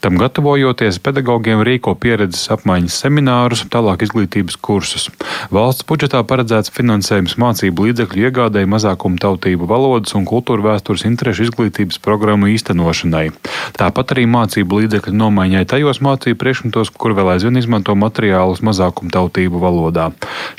[0.00, 5.10] Tam gatavojoties, pedagogiem rīko pieredzes apmaiņas seminārus, tālāk izglītības kursus.
[5.52, 12.00] Valsts budžetā paredzēts finansējums mācību līdzekļu iegādēji mazākumu tautību valodas un kultūra vēstures interešu izglītības
[12.00, 13.28] programmu īstenošanai.
[13.76, 20.10] Tāpat arī mācību līdzekļu nomaiņai tajos mācību priekšmetos, kur vēl aizvien izmanto materiālus mazākumtautību valodā.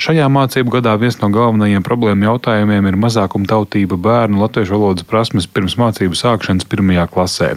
[0.02, 5.76] Šajā mācību gadā viens no galvenajiem problēmu jautājumiem ir mazākumtautība bērnu latviešu valodas prasmes pirms
[5.80, 7.50] mācību sākšanas pirmajā klasē.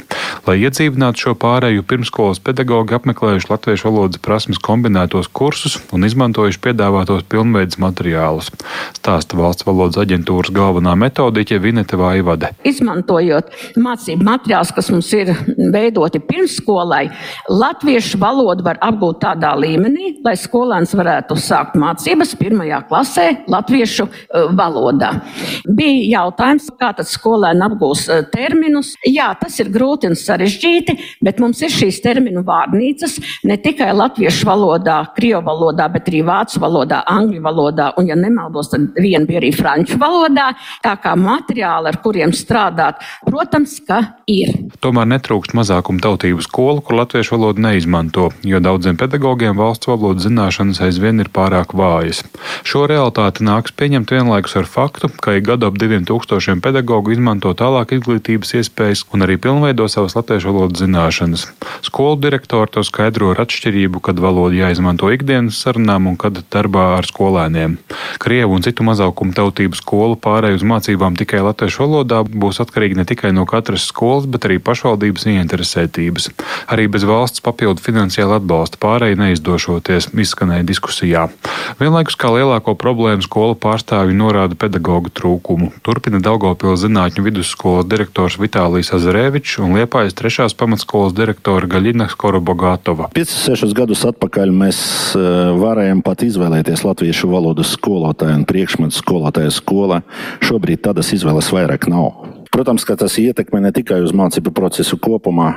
[0.47, 7.25] Lai iedzīvinātu šo pārēju, pirmskolas pedagoģi apmeklējuši latviešu valodas prasmes kombinētos kursus un izmantojuši piedāvātos
[7.29, 8.51] pilnveidas materiālus.
[8.97, 12.51] Stāsta valsts valodas aģentūras galvenā metodiķe Vinete Vaivade.
[12.67, 15.33] Izmantojot mācību materiālus, kas mums ir
[15.73, 17.05] veidoti pirmsskolai,
[17.51, 24.07] latviešu valodu var apgūt tādā līmenī līmenī, lai skolēns varētu sākt mācības pirmajā klasē latviešu
[24.07, 25.11] uh, valodā.
[25.67, 28.93] Bija jautājums, kā tad skolēni apgūs uh, terminus.
[29.05, 34.47] Jā, tas ir grūti un sarežģīti, bet mums ir šīs terminu vārnīcas ne tikai latviešu
[34.47, 39.41] valodā, krievu valodā, bet arī vācu valodā, angļu valodā un, ja nemaldos, tad viena bija
[39.43, 40.51] arī franču valodā.
[40.83, 44.53] Tā kā materiāli, ar kuriem strādāt, protams, ka ir.
[44.83, 50.81] Tomēr netrūkst mazākuma tautību skolu, kur latviešu valodu neizmanto, jo daudziem pedagogiem valsts valodas zināšanas
[50.85, 52.23] aizvien ir pārāk vājas.
[52.65, 57.51] Šo realitāti nāks pieņemt vienlaikus ar faktu, ka ik gadu ap diviem tūkstošiem pedagoģu izmanto
[57.57, 61.47] tālāk izglītības iespējas un arī pilnveido savas latviešu valodas zināšanas.
[61.85, 67.07] Skolu direktori to skaidro ar atšķirību, kad valoda jāizmanto ikdienas sarunām un kad darbā ar
[67.09, 67.77] skolēniem.
[68.21, 73.07] Krievu un citu mazākumu tautību skolu pārēju uz mācībām tikai latviešu valodā būs atkarīgi ne
[73.07, 76.29] tikai no katras skolas, bet arī pašvaldības ieinteresētības.
[76.71, 79.19] Arī bez valsts papildu finansiāla atbalsta pārēju
[79.55, 81.29] neizdošoties, izskanēja diskusijā.
[81.79, 85.71] Vienlaikus kā lielāko problēmu skolu pārstāvji norāda pedagoģu trūkumu.
[85.83, 93.11] Turpina Daugopils zinātņu vidusskolas direktors Vitālijas Azarēvičs un Liepājas trešās pamatskolas direktora Gaļina Skorobogātova.
[93.15, 94.79] 5-6 gadus atpakaļ mēs
[95.15, 95.25] e,
[95.59, 100.01] varējām pat izvēlēties latviešu valodas skolotāju un priekšmetu skolotāju skolā.
[100.43, 102.44] Šobrīd tādas izvēles vairāk nav.
[102.55, 105.49] Protams, ka tas ietekmē ne tikai uz mācību procesu kopumā,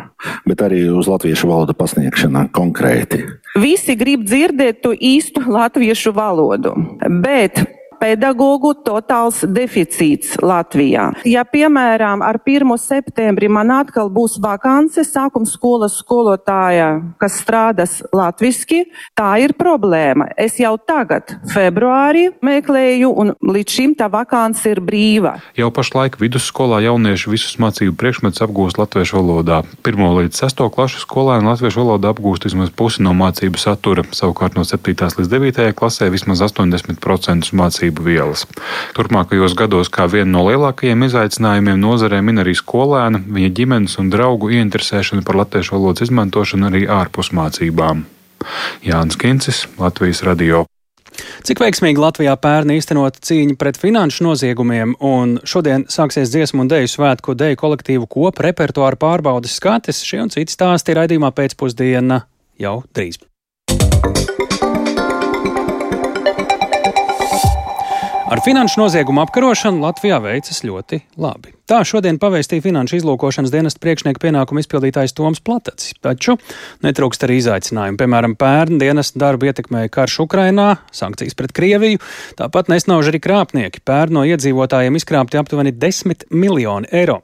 [0.51, 3.21] bet arī uz latviešu valodu pasniegšanā konkrēti.
[3.55, 6.75] Visi grib dzirdēt to īstu latviešu valodu,
[7.23, 7.63] bet
[8.01, 11.11] pedagoģu totāls deficīts Latvijā.
[11.29, 12.75] Ja, piemēram, ar 1.
[12.81, 16.89] septembri man atkal būs vakance sākuma skolas skolotāja,
[17.21, 18.85] kas strādās latviski,
[19.19, 20.31] tā ir problēma.
[20.39, 25.37] Es jau tagad, februārī, meklēju, un līdz šim tā vakance ir brīva.
[25.59, 29.63] Jau pašlaik vidusskolā jaunieši visus mācību priekšmetus apgūst latviešu valodā.
[29.87, 34.65] Pirmo līdz sesto klašu skolēni latviešu valodā apgūst vismaz pusi no mācību satura, savukārt no
[34.69, 34.95] 7.
[35.19, 35.73] līdz 9.
[35.79, 38.47] klasē vismaz 80% mācību mācību vielas.
[38.95, 44.51] Turpmākajos gados kā vienu no lielākajiem izaicinājumiem nozarē min arī skolēna, viņa ģimenes un draugu
[44.51, 48.05] ieinteresēšana par latviešu valodas izmantošanu arī ārpus mācībām.
[48.85, 50.65] Jānis Kincis, Latvijas radio.
[51.43, 56.91] Cik veiksmīgi Latvijā pērn īstenot cīņa pret finanšu noziegumiem, un šodien sāksies dziesmu un deju
[56.93, 62.23] svētku deju kolektīvu kopu repertuāru pārbaudas skates, šie un citi stāsti raidījumā pēcpusdiena
[62.61, 63.19] jau drīz.
[68.29, 71.55] Ar finanšu noziegumu apkarošanu Latvijā veicas ļoti labi.
[71.65, 75.95] Tā šodien pavēstīja Finanšu izlūkošanas dienesta priekšnieka pienākumu izpildītājs Toms Platacis.
[76.05, 76.35] Taču
[76.85, 77.97] netrūkst arī izaicinājumu.
[78.03, 82.05] Piemēram, pērn dienesta darbu ietekmēja karš Ukrainā, sankcijas pret Krieviju,
[82.37, 83.81] tāpat nesnauž arī krāpnieki.
[83.89, 87.23] Pērn no iedzīvotājiem izkrāpti aptuveni 10 miljoni eiro.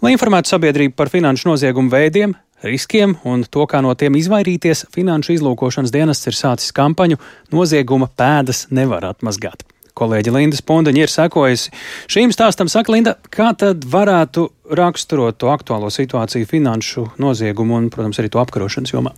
[0.00, 5.36] Lai informētu sabiedrību par finanšu noziegumu veidiem, riskiem un to, kā no tiem izvairīties, Finanšu
[5.36, 7.20] izlūkošanas dienests ir sācis kampaņu
[7.52, 9.67] Nozieguma pēdas nevar atmazgāt.
[9.98, 11.72] Kolēģi Linda Spundaņa ir sekojusi
[12.10, 12.70] šīm stāstam.
[12.70, 18.42] Saka, Linda, kā tad varētu raksturot to aktuālo situāciju finanšu noziegumu un, protams, arī to
[18.42, 19.14] apkarošanas jomā?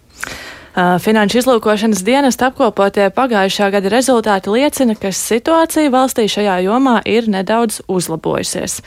[1.02, 7.80] Finanšu izlūkošanas dienesta apkopotie pagājušā gada rezultāti liecina, ka situācija valstī šajā jomā ir nedaudz
[7.90, 8.78] uzlabojusies.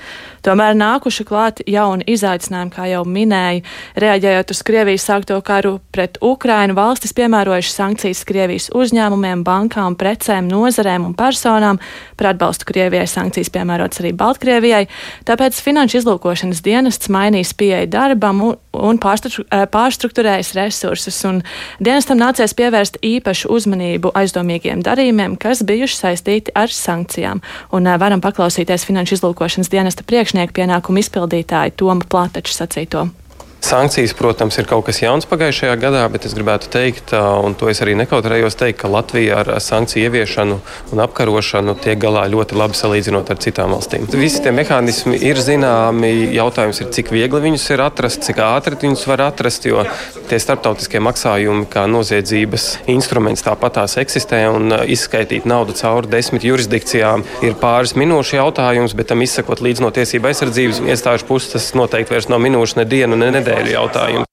[0.44, 3.62] Tomēr nākuši klāt jauni izaicinājumi, kā jau minēju,
[4.04, 11.06] reaģējot uz Krievijas sākto karu pret Ukrainu, valstis piemērojuši sankcijas Krievijas uzņēmumiem, bankām, precēm, nozarēm
[11.08, 11.80] un personām.
[12.20, 14.82] Par atbalstu Krievijai sankcijas piemērotas arī Baltkrievijai,
[15.24, 21.40] tāpēc Finanšu izlūkošanas dienests mainīs pieeja darbam un, un pārstruktūrējas resursus, un
[21.80, 27.40] dienestam nācies pievērst īpašu uzmanību aizdomīgiem darījumiem, kas bijuši saistīti ar sankcijām.
[27.72, 33.06] Un varam paklausīties Finanšu izlūkošanas dienesta priekšniekā priekšnieku pienākumu izpildītāju Tomu Plātaču sacīto.
[33.64, 37.80] Sankcijas, protams, ir kaut kas jauns pagājušajā gadā, bet es gribētu teikt, un to es
[37.80, 40.58] arī nekautrējos teikt, ka Latvija ar sankciju ieviešanu
[40.92, 44.10] un apkarošanu tiek galā ļoti labi salīdzinot ar citām valstīm.
[44.20, 46.10] Visi tie mehānismi ir zināmi.
[46.36, 49.86] Jautājums ir, cik viegli viņus ir atrast, cik ātri viņus var atrast, jo
[50.28, 57.24] tie starptautiskie maksājumi, kā noziedzības instruments, tāpat tās eksistē un izskaitīt naudu cauri desmit jurisdikcijām
[57.48, 62.18] ir pāris minūšu jautājums, bet tam izsakot līdz no tiesība aizsardzības iestāžu puses, tas noteikti
[62.18, 64.33] vairs nav minūšu, ne dienu, ne nedēļu dēļ jautājums.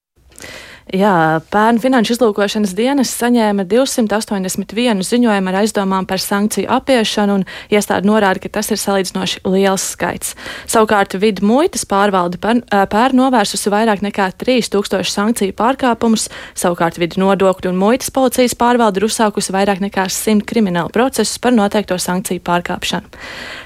[0.90, 8.09] Jā, pērn finanšu izlūkošanas dienas saņēma 281 ziņojumu ar aizdomām par sankciju apiešanu, un iestāde
[8.11, 10.35] norāda, ka tas ir salīdzinoši liels skaits.
[10.66, 16.26] Savukārt vidu muitas pārvalde pērn novērsusi vairāk nekā 3000 sankciju pārkāpumus,
[16.59, 21.55] savukārt vidu nodokļu un muitas policijas pārvalde ir uzsākusi vairāk nekā 100 kriminālu procesus par
[21.55, 23.14] noteikto sankciju pārkāpšanu.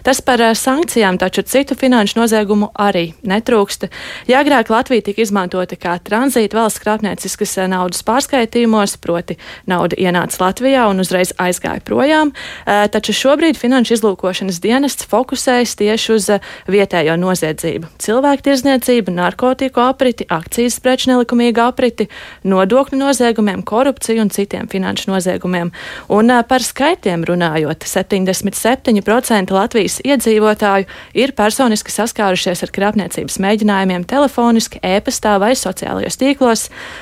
[0.05, 3.89] Tas par sankcijām, taču citu finanšu noziegumu arī netrūkst.
[4.29, 9.97] Ja agrāk Latvija tika izmantota kā tranzīta valsts krāpniecība, krāpnieciskas eh, naudas pārskaitījumos, proti nauda
[9.97, 12.33] ienāca Latvijā un uzreiz aizgāja projām,
[12.67, 19.81] eh, taču šobrīd Finanšu izlūkošanas dienests fokusējas tieši uz eh, vietējo noziedzību- cilvēku tirzniecību, narkotiku
[19.81, 22.09] apriti, akcijas preču nelikumīgu apriti,
[22.45, 25.73] nodokļu noziegumiem, korupciju un citiem finanšu noziegumiem.
[26.09, 35.39] Un par skaitiem runājot, 77% Latvijas iedzīvotāju ir personiski saskārušies ar krāpniecības mēģinājumiem telefoniski, e-pastā
[35.39, 36.69] vai sociālajos tīklos.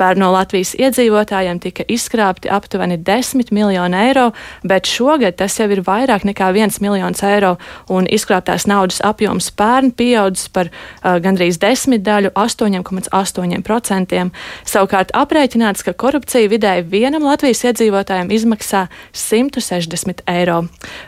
[0.00, 4.30] Pērn no Latvijas iedzīvotājiem tika izkrāpti aptuveni 10 miljoni eiro,
[4.66, 7.54] bet šogad tas jau ir vairāk nekā 1 miljons eiro,
[7.92, 14.30] un izkrāptās naudas apjoms pērn pieaudzis par uh, gandrīz desmitdaļu- 8,8%.
[14.64, 20.64] Savukārt aprēķināts, ka korupcija vidēji vienam Latvijas iedzīvotājam izmaksā 160 eiro.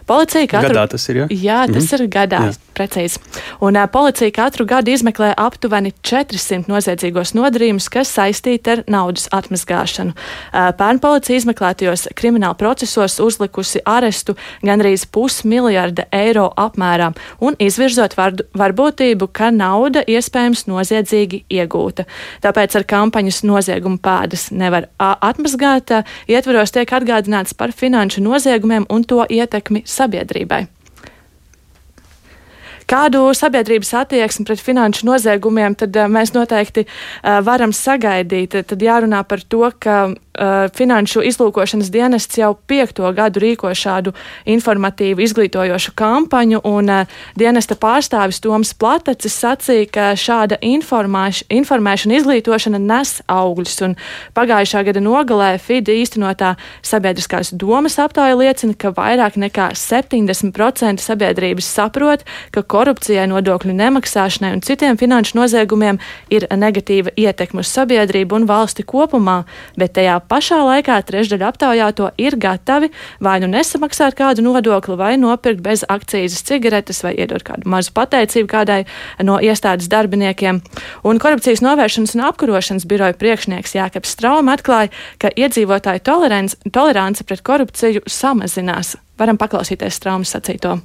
[0.06, 1.24] Policija katru gadā tas ir.
[1.24, 1.26] Ja?
[1.30, 1.98] Jā, tas mm.
[1.98, 2.42] ir gadā.
[2.50, 2.54] Jā.
[2.76, 3.18] Precīzi.
[3.64, 10.14] Un uh, policija katru gadu izmeklē aptuveni 400 noziedzīgos nodarījumus, kas saistīti ar naudas atmazgāšanu.
[10.52, 14.36] Pērn policija izmeklētajos krimināla procesos uzlikusi arestu
[14.66, 22.06] gandrīz pusmiljarda eiro apmērā un izvirzot var, varbūtību, ka nauda iespējams noziedzīgi iegūta.
[22.44, 25.98] Tāpēc ar kampaņas noziegumu pēdas nevar atmazgāt,
[26.30, 30.66] ietvaros tiek atgādināts par finanšu noziegumiem un to ietekmi sabiedrībai.
[32.86, 38.54] Kādu sabiedrības attieksmi pret finanšu noziegumiem tad mēs noteikti uh, varam sagaidīt?
[38.70, 39.96] Tad jārunā par to, ka
[40.76, 44.12] Finanšu izlūkošanas dienests jau piekto gadu rīko šādu
[44.44, 53.16] informatīvu izglītojošu kampaņu, un uh, dienesta pārstāvis Toms Platacis sacīja, ka šāda informēšana izglītošana nes
[53.32, 53.96] augļus, un
[54.36, 56.54] pagājušā gada nogalē FIDE īstenotā
[56.86, 64.64] sabiedriskās domas aptāja liecina, ka vairāk nekā 70% sabiedrības saprot, ka korupcijai, nodokļu nemaksāšanai un
[64.66, 66.00] citiem finanšu noziegumiem
[66.32, 69.42] ir negatīva ietekme uz sabiedrību un valsti kopumā,
[69.78, 72.90] bet tajā pašā laikā trešdaļa aptaujāto ir gatavi
[73.22, 78.50] vai nu nesamaksāt kādu nodokli, vai nopirkt bez akcijas cigaretes, vai iedot kādu mazu pateicību
[78.50, 78.80] kādai
[79.26, 80.62] no iestādes darbiniekiem.
[81.06, 86.04] Un korupcijas novēršanas un apkarošanas biroja priekšnieks Jākaps Strauma atklāja, ka iedzīvotāju
[86.72, 88.96] tolerance pret korupciju samazinās.
[89.18, 90.78] Varam paklausīties Straumas sacīto.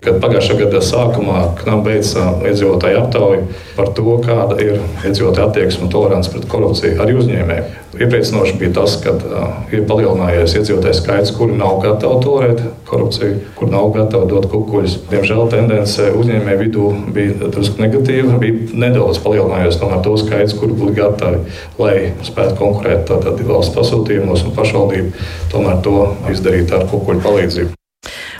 [0.00, 3.40] Kad pagājušā gada sākumā KNAP beidza iedzīvotāju aptauju
[3.76, 7.64] par to, kāda ir iedzīvotāja attieksme un tolerance pret korupciju arī uzņēmēju.
[8.00, 13.68] Iepriecinoši bija tas, ka uh, ir palielinājies iedzīvotāju skaits, kuri nav gatavi tolerēt korupciju, kur
[13.74, 14.94] nav gatavi dot kukuļus.
[15.10, 18.38] Diemžēl tendence uzņēmēju vidū bija drusku negatīva.
[18.40, 21.42] Bija nedaudz palielinājies tomēr to skaits, kuri būtu gatavi,
[21.82, 25.98] lai spētu konkurēt tātad valsts pasūtījumos un pašvaldību tomēr to
[26.32, 27.79] izdarīt ar kukuļu palīdzību.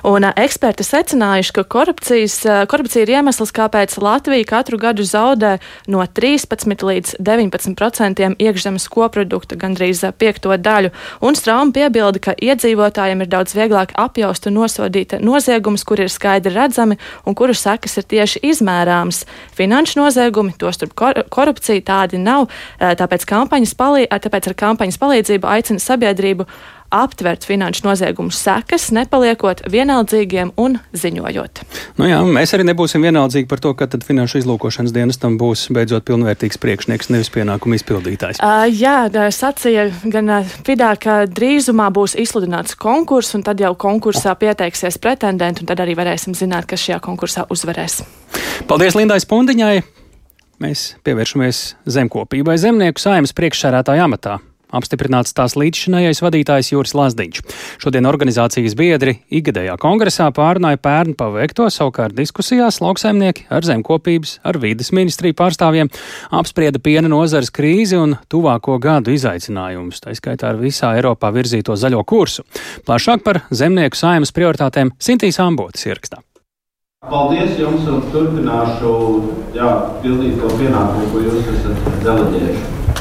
[0.07, 5.59] Un eksperti secinājuši, ka korupcija ir iemesls, kāpēc Latvija katru gadu zaudē
[5.91, 10.93] no 13 līdz 19% iekšzemes koprodukta, gandrīz piekto daļu.
[11.21, 16.55] Un Strauma piebilda, ka iedzīvotājiem ir daudz vieglāk apjaust un nosodīt noziegumus, kur ir skaidri
[16.55, 19.27] redzami un kuru sekas ir tieši izmērāmas.
[19.57, 22.49] Finanšu noziegumi, tostarp kor korupcija, tādi nav,
[22.81, 23.29] tāpēc,
[23.77, 26.49] palī tāpēc ar kampaņas palīdzību aicina sabiedrību
[26.91, 31.63] aptvert finanšu noziegumu sekas, nepaliekot vienaldzīgiem un ziņojot.
[32.01, 36.07] Nu jā, mēs arī nebūsim vienaldzīgi par to, ka tad finanšu izlūkošanas dienestam būs beidzot
[36.09, 38.43] pilnvērtīgs priekšnieks, nevis pienākumu izpildītājs.
[38.43, 40.33] Uh, jā, sacīja gan
[40.67, 45.97] Fidā, ka drīzumā būs izsludināts konkurss, un tad jau konkursā pieteiksies pretendenti, un tad arī
[45.99, 48.03] varēsim zināt, kas šajā konkursā uzvarēs.
[48.71, 49.81] Paldies Lindai Spundiņai!
[50.61, 54.41] Mēs pievēršamies zemkopībai zemnieku saimnes priekšsērētāja amatā
[54.77, 57.43] apstiprināts tās līdzšinējais vadītājs Jūras Lazdiņš.
[57.83, 64.93] Šodien organizācijas biedri ikgadējā kongresā pārunāja pērnu paveikto, savukārt diskusijās lauksaimnieki ar zemkopības, ar vides
[64.97, 65.93] ministriju pārstāvjiem
[66.41, 72.03] apsprieda piena nozares krīzi un tuvāko gadu izaicinājumus, tā skaitā ar visā Eiropā virzīto zaļo
[72.07, 72.47] kursu.
[72.87, 76.23] Plašāk par zemnieku saimas prioritātēm Sintīs Ambotas ierakstā.
[77.09, 78.91] Paldies jums un turpināšu
[79.57, 79.71] jā,
[80.03, 83.00] pildīt to pienākumu, ko jūs esat deleģējuši.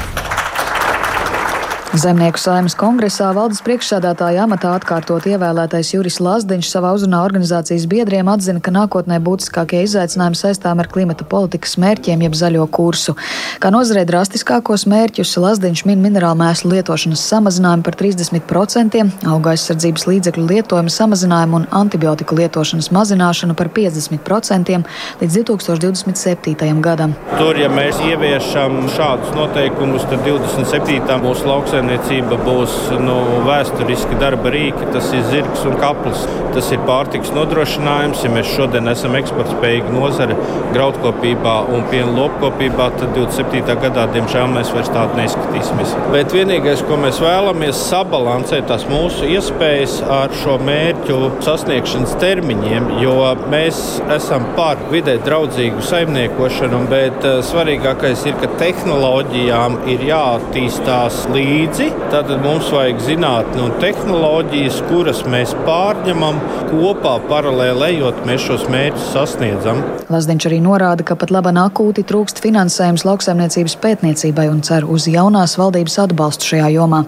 [1.90, 8.62] Zemnieku saimnes kongresā valdes priekšsēdētāja amatā atkārtot ievēlētais Juris Lazdiņš savā uzrunā organizācijas biedriem atzina,
[8.62, 13.16] ka nākotnē būtiskākie izaicinājumi saistām ar klimata politikas mērķiem jeb zaļo kursu.
[13.58, 19.02] Kā nozarē drastiskākos mērķus Lazdiņš min minerālu mēslu lietošanas samazinājumu par 30%,
[19.34, 24.78] auga aizsardzības līdzekļu lietojumu samazinājumu un antibiotiku lietošanas mazināšanu par 50%
[25.24, 26.86] līdz 2027.
[26.86, 27.18] gadam.
[27.34, 31.20] Tur, ja mēs ieviešam šādus noteikumus, tad 27.
[31.26, 33.16] būs lauksaimniecības lauksaimniecība būs nu,
[33.48, 36.26] vēsturiski darba rīki, tas ir zirgs un kaplis.
[36.54, 38.24] Tas ir pārtiks nodrošinājums.
[38.26, 40.36] Ja mēs šodien esam eksportspējīgi nozare
[40.74, 43.78] graudkopībā un piena lopkopībā, tad 27.
[43.84, 45.94] gadā, diemžēl, mēs vairs tādu neizskatīsimies.
[46.14, 52.90] Bet vienīgais, ko mēs vēlamies, ir sabalansēt tās mūsu iespējas ar šo mērķu sasniegšanas termiņiem,
[53.04, 53.16] jo
[53.54, 53.84] mēs
[54.18, 61.90] esam par vidē draudzīgu saimniekošanu, bet uh, svarīgākais ir, ka tehnoloģijām ir jāattīstās līdzi līdzi.
[62.10, 69.12] Tad mums vajag zinātni un tehnoloģijas, kuras mēs pārņemam kopā paralēli ejot, mēs šos mērķus
[69.14, 69.84] sasniedzam.
[70.10, 75.56] Lazdiņš arī norāda, ka pat labāk akūti trūkst finansējums lauksaimniecības pētniecībai un cer uz jaunās
[75.60, 77.04] valdības atbalstu šajā jomā.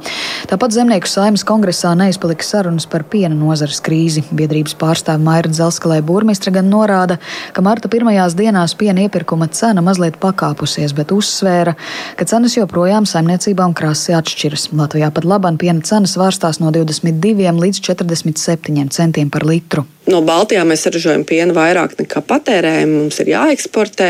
[0.50, 4.24] Tāpat Zemnieku saimas kongresā neizpalika sarunas par piena nozares krīzi.
[4.30, 7.18] Biedrības pārstāve Maira Dzelskalē burmistra gan norāda,
[7.54, 11.76] ka marta pirmajās dienās piena iepirkuma cena mazliet pakāpusies, bet uzsvēra,
[12.18, 14.51] ka cenas joprojām saimniecībām krasi atšķiras.
[14.76, 19.86] Latvijā pat labam piena cenas vārstās no 22 līdz 47 centiem par litru.
[20.10, 24.10] No Baltijā mēs ražojam pienu vairāk nekā patērējam, mums ir jāeksportē.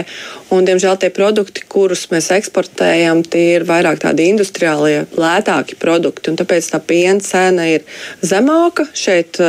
[0.55, 6.33] Un, diemžēl tie produkti, kurus mēs eksportējam, tie ir vairāk tādi industriālie, lētāki produkti.
[6.39, 7.83] Tāpēc tā piena cena ir
[8.23, 9.41] zemāka šeit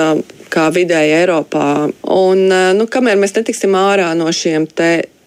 [0.52, 1.68] kā vidēji Eiropā.
[2.12, 2.44] Un,
[2.76, 4.66] nu, kamēr mēs netiksim ārā no šiem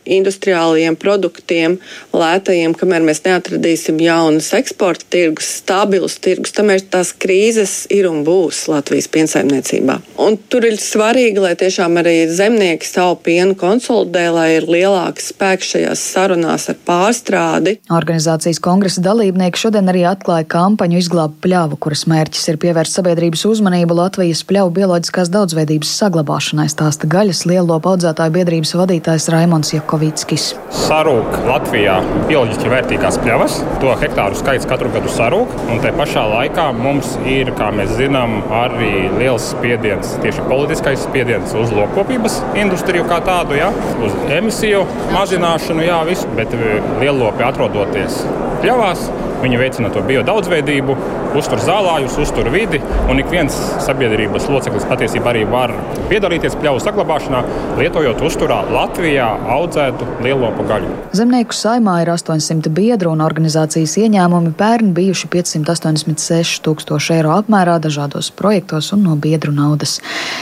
[0.06, 1.78] industriālajiem produktiem,
[2.14, 8.66] lētajiem, kamēr mēs neatradīsim jaunas eksporta tirgus, stabilus tirgus, tamēr tās krīzes ir un būs
[8.72, 9.97] Latvijas piensaimniecībā.
[10.22, 15.74] Un tur ir svarīgi, lai tiešām arī zemnieki savu pienu konsolidē, lai ir lielāks spēks
[15.74, 17.78] šajās sarunās ar pārstrādi.
[17.93, 23.97] Organizācijas kongresa dalībnieki šodien arī atklāja kampaņu izglābt pļavu, kuras mērķis ir pievērst sabiedrības uzmanību
[23.97, 29.95] Latvijas pļavu bioloģiskās daudzveidības saglabāšanai, stāsta gaļas lielo audzētāju biedrības vadītājs Raimons Jakovs.
[29.96, 30.50] Jakovickis.
[30.76, 31.96] Sarūk Latvijā
[32.28, 37.54] bioloģiski vērtīgās pļavas, to hektāru skaits katru gadu sarūk, un te pašā laikā mums ir,
[37.56, 43.72] kā mēs zinām, arī liels spiediens, tieši politiskais spiediens uz lokopības industriju kā tādu, ja,
[44.04, 44.84] uz emisiju
[45.16, 46.52] mazināšanu, jā, visu, bet
[47.00, 48.26] lielopi atrodoties
[48.66, 49.08] pļavās
[49.46, 50.96] Viņi veicina to biodaudzveidību,
[51.38, 52.80] uztur zālājus, uztur vidi,
[53.12, 53.54] un ik viens
[53.86, 55.74] sabiedrības loceklis patiesībā arī var
[56.10, 57.43] piedalīties pļauju saglabāšanā,
[57.78, 59.28] lietojot uzturā Latvijā
[59.58, 60.89] audzētu lielopu gaļu.
[61.14, 68.34] Zemnieku saimā ir 800 biedru un organizācijas ieņēmumi pērn bijuši 586 tūkstoši eiro apmērā dažādos
[68.34, 70.00] projektos un no biedru naudas.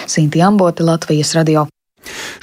[0.07, 1.67] Sinti Ambote, Latvijas radio.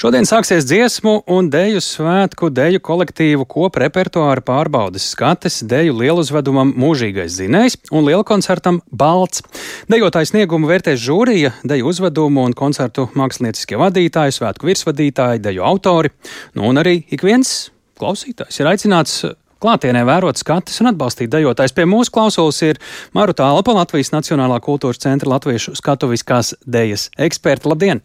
[0.00, 7.34] Šodien sāksies dziesmu un deju svētku deju kolektīvu kopu repertuāra pārbaudes skates deju lieluzvedumam Mūžīgais
[7.40, 9.44] zinējs un lielkoncertam Balts.
[9.90, 16.14] Dejotāju sniegumu vērtēs žūrija, deju uzvedumu un koncertu mākslinieckie vadītāji, svētku virsvadītāji, deju autori,
[16.56, 19.20] nu un arī ik viens klausītājs ir aicināts
[19.60, 21.74] klātienē vērot skatus un atbalstīt dejotājs.
[21.76, 22.80] Pie mūsu klausulas ir
[23.16, 27.74] Maruta Alpa, Latvijas Nacionālā kultūras centra latviešu skatuviskās dejas eksperta.
[27.74, 28.00] Labdien!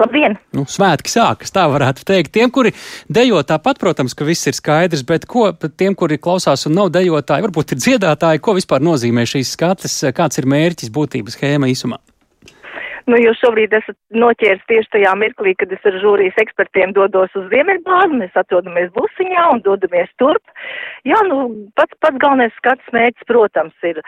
[0.00, 0.36] Labdien!
[0.56, 2.32] Nu, svētki sākas, tā varētu teikt.
[2.36, 2.72] Tiem, kuri
[3.12, 7.46] dejo tāpat, protams, ka viss ir skaidrs, bet ko tiem, kuri klausās un nav dejotāji,
[7.48, 12.00] varbūt ir dziedātāji, ko vispār nozīmē šīs skates, kāds ir mērķis, būtības schēma īsumā?
[13.08, 17.46] Nu, jūs šobrīd esat noķēris tieši tajā mirklī, kad es ar žūrijas ekspertiem dodos uz
[17.52, 20.52] Ziemeļbāzi, mēs atrodamies busiņā un dodamies turp.
[21.08, 21.38] Jā, nu,
[21.78, 24.02] pats, pats galvenais skats mērķis, protams, ir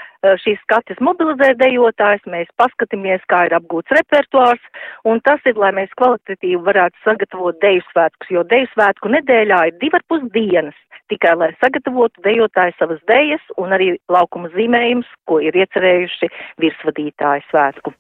[0.45, 4.63] šīs skates mobilizēt dejotājs, mēs paskatāmies, kā ir apgūts repertuārs,
[5.09, 9.79] un tas ir, lai mēs kvalitatīvi varētu sagatavot deju svētkus, jo deju svētku nedēļā ir
[9.81, 10.79] divar pus dienas
[11.13, 16.31] tikai lai sagatavotu dejotāju savas dejas un arī laukuma zīmējumus, ko ir iecerējuši
[16.63, 17.93] virsvadītāju svētku.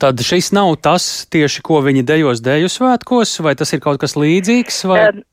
[0.00, 4.16] Tad šis nav tas tieši, ko viņi dejos deju svētkos, vai tas ir kaut kas
[4.18, 4.84] līdzīgs?
[4.88, 5.02] Vai?
[5.10, 5.24] Um,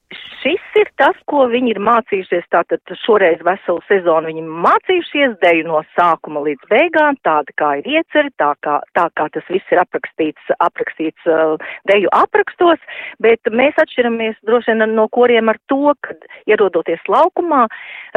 [0.79, 2.45] ir tas, ko viņi ir mācījušies.
[2.53, 8.31] Tātad šoreiz veselu sezonu viņi mācījušies deju no sākuma līdz beigām, tāda kā ir ieceri,
[8.41, 11.55] tā kā, tā kā tas viss ir aprakstīts, aprakstīts uh,
[11.91, 12.81] deju aprakstos,
[13.23, 16.15] bet mēs atšķiramies droši vien no koriem ar to, ka
[16.49, 17.65] ierodoties laukumā,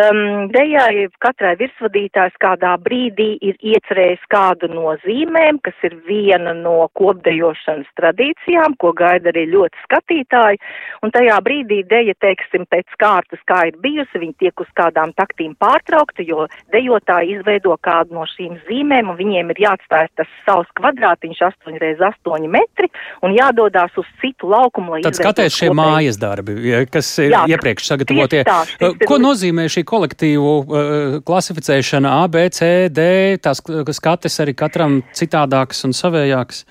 [0.04, 6.88] um, dejai katrai virsvadītājs kādā brīdī ir iecerējis kādu no zīmēm, kas ir viena no
[6.98, 10.62] kopdejošanas tradīcijām, ko gaida arī ļoti skatītāji,
[11.02, 12.14] un tajā brīdī deja,
[12.48, 17.76] teiksim, pēc kārtas, kā ir bijusi, viņi tiek uz kādām taktīm pārtraukta, jo dejotāji izveido
[17.80, 22.88] kādu no šīm zīmēm, un viņiem ir jāatstāj tas savs kvadrātiņš 8 reiz 8 metri,
[23.22, 25.78] un jādodās uz citu laukumu, lai Tad skaties šie kopēji.
[25.78, 28.44] mājas darbi, kas ir Jā, iepriekš sagatavotie.
[28.44, 28.64] Tā,
[29.08, 33.62] Ko nozīmē šī kolektīvu uh, klasificēšana A, B, C, D, tās
[33.98, 36.64] skates arī katram citādākas un savējākas?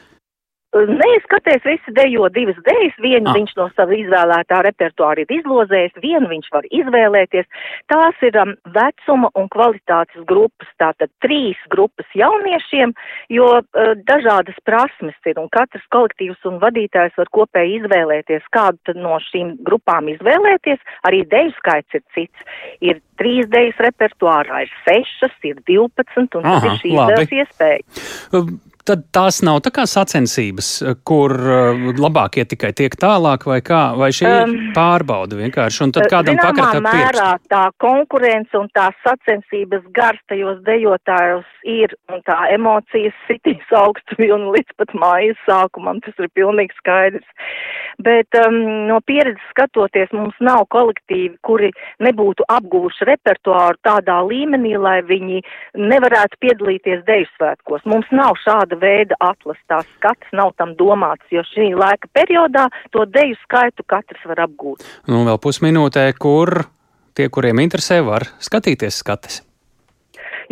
[0.86, 3.36] Nē, skaties, visi dejo divas dejas, vienu ah.
[3.38, 7.48] viņš no sava izvēlētā repertuāra ir izlozējis, vienu viņš var izvēlēties.
[7.92, 12.94] Tās ir um, vecuma un kvalitātes grupas, tātad trīs grupas jauniešiem,
[13.34, 19.18] jo uh, dažādas prasmes ir, un katrs kolektīvs un vadītājs var kopēji izvēlēties, kādu no
[19.30, 20.84] šīm grupām izvēlēties.
[21.08, 22.48] Arī deju skaits ir cits.
[22.84, 28.58] Ir trīs dejas repertuārā, ir sešas, ir divpadsmit, un tas ir šī izvēles iespēja.
[28.88, 30.68] Tad tās nav tā kā sacensības,
[31.08, 36.08] kur uh, labākie tikai tiek tālāk, vai kā, vai šī um, pārbauda vienkārši, un tad
[36.14, 42.38] kādam pakarat ap mērā tā konkurence un tā sacensības gars tajos dejotājos ir, un tā
[42.56, 47.28] emocijas sitīs augstu vilnu līdz pat mājas sākumam, tas ir pilnīgi skaidrs.
[48.08, 48.56] Bet um,
[48.88, 51.74] no pieredzes skatoties, mums nav kolektīvi, kuri
[52.04, 55.42] nebūtu apguvuši repertuāru tādā līmenī, lai viņi
[55.76, 57.84] nevarētu piedalīties deju svētkos.
[57.90, 63.06] Mums nav šāda veida atlas, tās skats nav tam domāts, jo šī laika periodā to
[63.06, 64.86] deju skaitu katrs var apgūt.
[65.10, 66.64] Nu, vēl pusminūtē, kur
[67.18, 69.42] tie, kuriem interesē, var skatīties skates.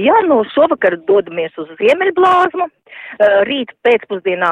[0.01, 2.67] Jā, nu šovakar dodamies uz Ziemeļblāzmu.
[3.47, 4.51] Rīt pēcpusdienā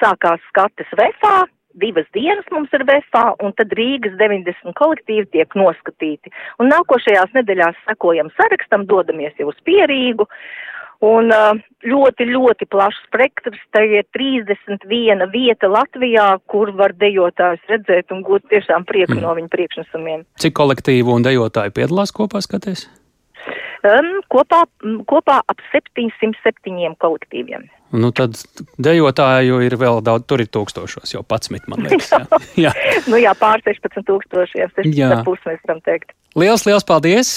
[0.00, 1.42] sākās skates vefā,
[1.80, 6.32] divas dienas mums ir VFA, un tad Rīgas 90 kolektīvi tiek noskatīti.
[6.62, 10.26] Un nākošajās nedēļās sekojam sarakstam, dodamies jau uz Pierīgu.
[11.00, 13.60] Un ļoti, ļoti plašs spektrs.
[13.72, 19.22] Tā ir 31 vieta Latvijā, kur var dejotājus redzēt un gūt tiešām prieku mm.
[19.24, 20.26] no viņu priekšnesumiem.
[20.44, 22.84] Cik kolektīvu un dejotāju piedalās kopā skaties?
[23.80, 24.66] Um, kopā,
[25.08, 27.64] kopā ap 707 kolektīviem.
[27.90, 28.38] Nu, tad
[28.78, 32.12] dejotāju ir vēl daudz, tur ir tūkstošos, jau 11, man liekas.
[32.12, 32.22] Jā,
[32.68, 32.72] jā.
[33.10, 36.14] nu, jā pār 16 tūkstošiem, 16,5 mēs varam teikt.
[36.38, 37.28] Liels, liels paldies!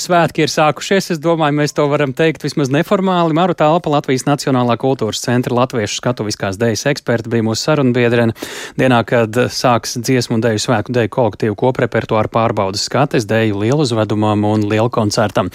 [0.00, 1.10] Svētki ir sākušies.
[1.12, 3.36] Es domāju, mēs to varam teikt vismaz neformāli.
[3.36, 8.32] Maru Tālpa, Latvijas Nacionālā kultūras centra latviešu skatuviskās dejas eksperta, bija mūsu sarunbiedrene.
[8.80, 14.48] Dienā, kad sāks dziesmu un deju svētku deju kolektīvu koprepertuāru pārbaudas skates, deju lielu uzvedumam
[14.48, 15.52] un lielu koncertam.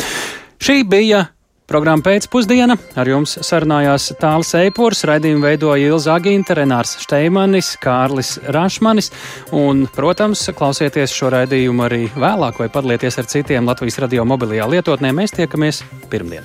[0.61, 1.25] Šī bija
[1.69, 9.11] Programma pēcpusdiena ar jums sarunājās Tāls Eipurs, raidījumu veidoja Ilza Agīnta, Renārs Šteimanis, Kārlis Rašmanis,
[9.55, 15.15] un, protams, klausieties šo raidījumu arī vēlāk vai padalieties ar citiem Latvijas radio mobilajā lietotnē.
[15.15, 16.43] Mēs tiekamies pirmdien.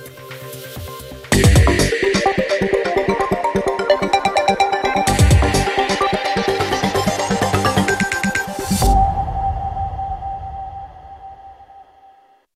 [1.39, 1.78] Yeah.